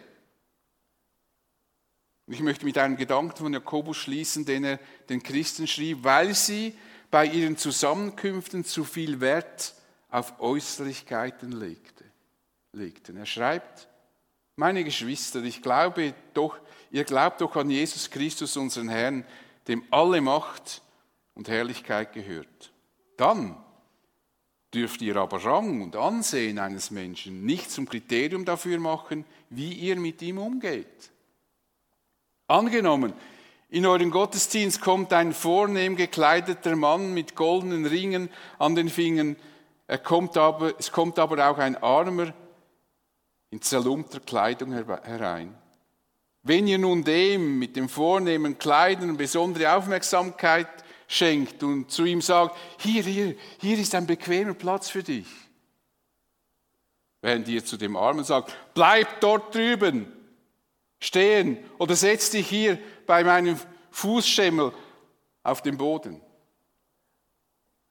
Ich 2.29 2.40
möchte 2.40 2.64
mit 2.64 2.79
einem 2.79 2.97
Gedanken 2.97 3.37
von 3.37 3.53
Jakobus 3.53 3.99
schließen, 3.99 4.47
den 4.47 4.64
er 4.64 4.81
den 5.11 5.23
Christen 5.23 5.66
schrieb, 5.66 6.03
weil 6.03 6.35
sie 6.35 6.75
bei 7.11 7.27
ihren 7.27 7.59
Zusammenkünften 7.59 8.64
zu 8.64 8.85
viel 8.85 9.20
Wert 9.20 9.75
auf 10.09 10.40
Äußerlichkeiten 10.40 11.53
legten. 12.73 13.16
Er 13.18 13.27
schreibt, 13.27 13.88
meine 14.57 14.85
Geschwister, 14.85 15.43
ich 15.43 15.62
glaube 15.62 16.14
doch, 16.33 16.57
ihr 16.90 17.05
glaubt 17.05 17.40
doch 17.40 17.57
an 17.57 17.71
Jesus 17.71 18.11
Christus, 18.11 18.57
unseren 18.57 18.88
Herrn, 18.88 19.25
dem 19.69 19.85
alle 19.90 20.21
Macht 20.21 20.83
und 21.35 21.49
Herrlichkeit 21.49 22.12
gehört. 22.12 22.73
Dann 23.17 23.57
dürft 24.73 25.03
ihr 25.03 25.17
aber 25.17 25.45
Rang 25.45 25.83
und 25.83 25.97
Ansehen 25.97 26.59
eines 26.59 26.90
Menschen 26.90 27.45
nicht 27.45 27.71
zum 27.71 27.88
Kriterium 27.88 28.45
dafür 28.45 28.79
machen, 28.79 29.25
wie 29.51 29.73
ihr 29.73 29.97
mit 29.97 30.21
ihm 30.23 30.38
umgeht. 30.38 31.11
Angenommen, 32.49 33.12
in 33.71 33.87
euren 33.87 34.11
Gottesdienst 34.11 34.81
kommt 34.81 35.12
ein 35.12 35.33
vornehm 35.33 35.97
gekleideter 35.97 36.77
Mann 36.77 37.14
mit 37.14 37.35
goldenen 37.35 37.87
Ringen 37.87 38.29
an 38.59 38.75
den 38.75 38.88
Fingern, 38.88 39.37
er 39.87 39.99
kommt 39.99 40.37
aber, 40.37 40.75
es 40.79 40.93
kommt 40.93 41.19
aber 41.19 41.51
auch 41.51 41.59
ein 41.59 41.77
armer, 41.77 42.33
in 43.55 43.62
zerlumpter 43.62 44.19
Kleidung 44.19 44.73
herein. 44.73 45.57
Wenn 46.43 46.67
ihr 46.67 46.77
nun 46.77 47.05
dem 47.05 47.57
mit 47.57 47.77
dem 47.77 47.88
vornehmen 47.88 48.59
Kleidern 48.59 49.17
besondere 49.17 49.73
Aufmerksamkeit 49.73 50.67
schenkt 51.07 51.62
und 51.62 51.88
zu 51.88 52.05
ihm 52.05 52.21
sagt, 52.21 52.57
hier, 52.81 53.05
hier, 53.05 53.37
hier 53.61 53.79
ist 53.79 53.95
ein 53.95 54.09
bequemer 54.09 54.55
Platz 54.55 54.90
für 54.90 55.05
dich. 55.05 55.29
Während 57.23 57.47
ihr 57.47 57.64
zu 57.64 57.77
dem 57.77 57.97
Armen 57.97 58.25
sagt, 58.25 58.57
bleib 58.75 59.21
dort 59.21 59.55
drüben 59.55 60.12
stehen 60.99 61.59
oder 61.79 61.95
setz 61.95 62.31
dich 62.31 62.49
hier 62.49 62.77
bei 63.07 63.23
meinem 63.23 63.57
Fußschemmel 63.93 64.73
auf 65.45 65.62
den 65.62 65.79
Boden. 65.79 66.21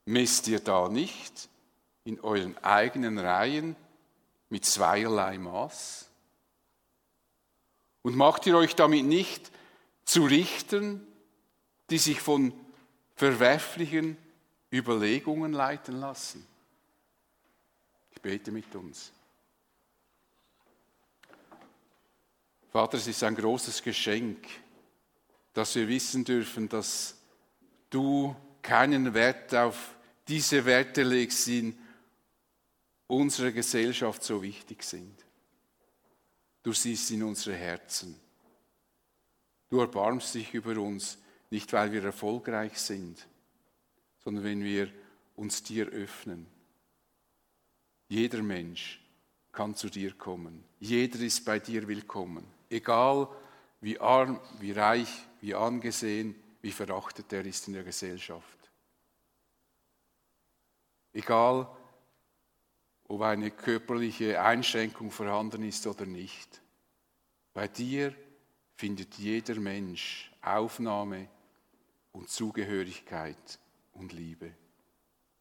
Messt 0.04 0.46
ihr 0.46 0.60
da 0.60 0.90
nicht 0.90 1.48
in 2.04 2.20
euren 2.20 2.54
eigenen 2.58 3.18
Reihen 3.18 3.76
mit 4.48 4.64
zweierlei 4.64 5.38
Maß? 5.38 6.08
Und 8.02 8.16
macht 8.16 8.46
ihr 8.46 8.56
euch 8.56 8.74
damit 8.74 9.04
nicht 9.04 9.50
zu 10.04 10.24
Richtern, 10.24 11.06
die 11.90 11.98
sich 11.98 12.20
von 12.20 12.52
verwerflichen 13.16 14.16
Überlegungen 14.70 15.52
leiten 15.52 16.00
lassen? 16.00 16.46
Ich 18.12 18.20
bete 18.20 18.52
mit 18.52 18.74
uns. 18.74 19.12
Vater, 22.70 22.98
es 22.98 23.06
ist 23.06 23.22
ein 23.22 23.36
großes 23.36 23.82
Geschenk, 23.82 24.46
dass 25.52 25.74
wir 25.76 25.86
wissen 25.86 26.24
dürfen, 26.24 26.68
dass 26.68 27.16
du 27.88 28.34
keinen 28.62 29.14
Wert 29.14 29.54
auf 29.54 29.94
diese 30.26 30.64
Werte 30.64 31.04
legst, 31.04 31.46
die 31.46 31.78
unserer 33.06 33.52
Gesellschaft 33.52 34.22
so 34.22 34.42
wichtig 34.42 34.82
sind. 34.82 35.24
Du 36.62 36.72
siehst 36.72 37.10
in 37.10 37.22
unsere 37.22 37.56
Herzen. 37.56 38.18
Du 39.68 39.80
erbarmst 39.80 40.34
dich 40.34 40.54
über 40.54 40.80
uns, 40.80 41.18
nicht 41.50 41.72
weil 41.72 41.92
wir 41.92 42.04
erfolgreich 42.04 42.78
sind, 42.78 43.26
sondern 44.18 44.44
wenn 44.44 44.64
wir 44.64 44.90
uns 45.36 45.62
dir 45.62 45.88
öffnen. 45.88 46.46
Jeder 48.08 48.42
Mensch 48.42 49.00
kann 49.52 49.74
zu 49.74 49.88
dir 49.88 50.14
kommen. 50.14 50.64
Jeder 50.80 51.20
ist 51.20 51.44
bei 51.44 51.58
dir 51.58 51.86
willkommen. 51.86 52.46
Egal 52.70 53.28
wie 53.80 53.98
arm, 54.00 54.40
wie 54.58 54.72
reich, 54.72 55.26
wie 55.40 55.54
angesehen, 55.54 56.34
wie 56.62 56.72
verachtet 56.72 57.32
er 57.32 57.44
ist 57.44 57.68
in 57.68 57.74
der 57.74 57.84
Gesellschaft. 57.84 58.70
Egal 61.12 61.68
ob 63.08 63.22
eine 63.22 63.50
körperliche 63.50 64.40
Einschränkung 64.42 65.10
vorhanden 65.10 65.62
ist 65.62 65.86
oder 65.86 66.06
nicht. 66.06 66.62
Bei 67.52 67.68
dir 67.68 68.14
findet 68.76 69.14
jeder 69.14 69.56
Mensch 69.60 70.32
Aufnahme 70.42 71.28
und 72.12 72.28
Zugehörigkeit 72.28 73.58
und 73.92 74.12
Liebe. 74.12 74.52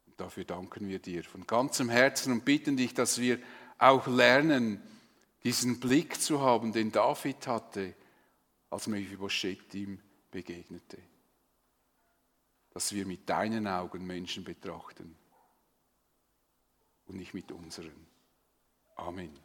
Und 0.06 0.20
dafür 0.20 0.44
danken 0.44 0.88
wir 0.88 1.00
dir 1.00 1.24
von 1.24 1.48
ganzem 1.48 1.90
Herzen 1.90 2.34
und 2.34 2.46
bitten 2.46 2.78
dich, 2.78 2.94
dass 2.94 3.20
wir 3.20 3.40
auch 3.78 4.08
lernen, 4.08 4.82
diesen 5.44 5.80
Blick 5.80 6.22
zu 6.22 6.42
haben, 6.42 6.72
den 6.72 6.92
David 6.92 7.48
hatte, 7.48 7.96
als 8.70 8.88
Mephibosheth 8.88 9.74
ihm 9.74 10.00
begegnete. 10.32 10.98
Dass 12.70 12.94
wir 12.94 13.06
mit 13.06 13.30
deinen 13.30 13.68
Augen 13.68 14.06
Menschen 14.06 14.44
betrachten 14.44 15.16
und 17.08 17.18
nicht 17.18 17.34
mit 17.34 17.52
unseren. 17.52 18.08
Amen. 18.96 19.38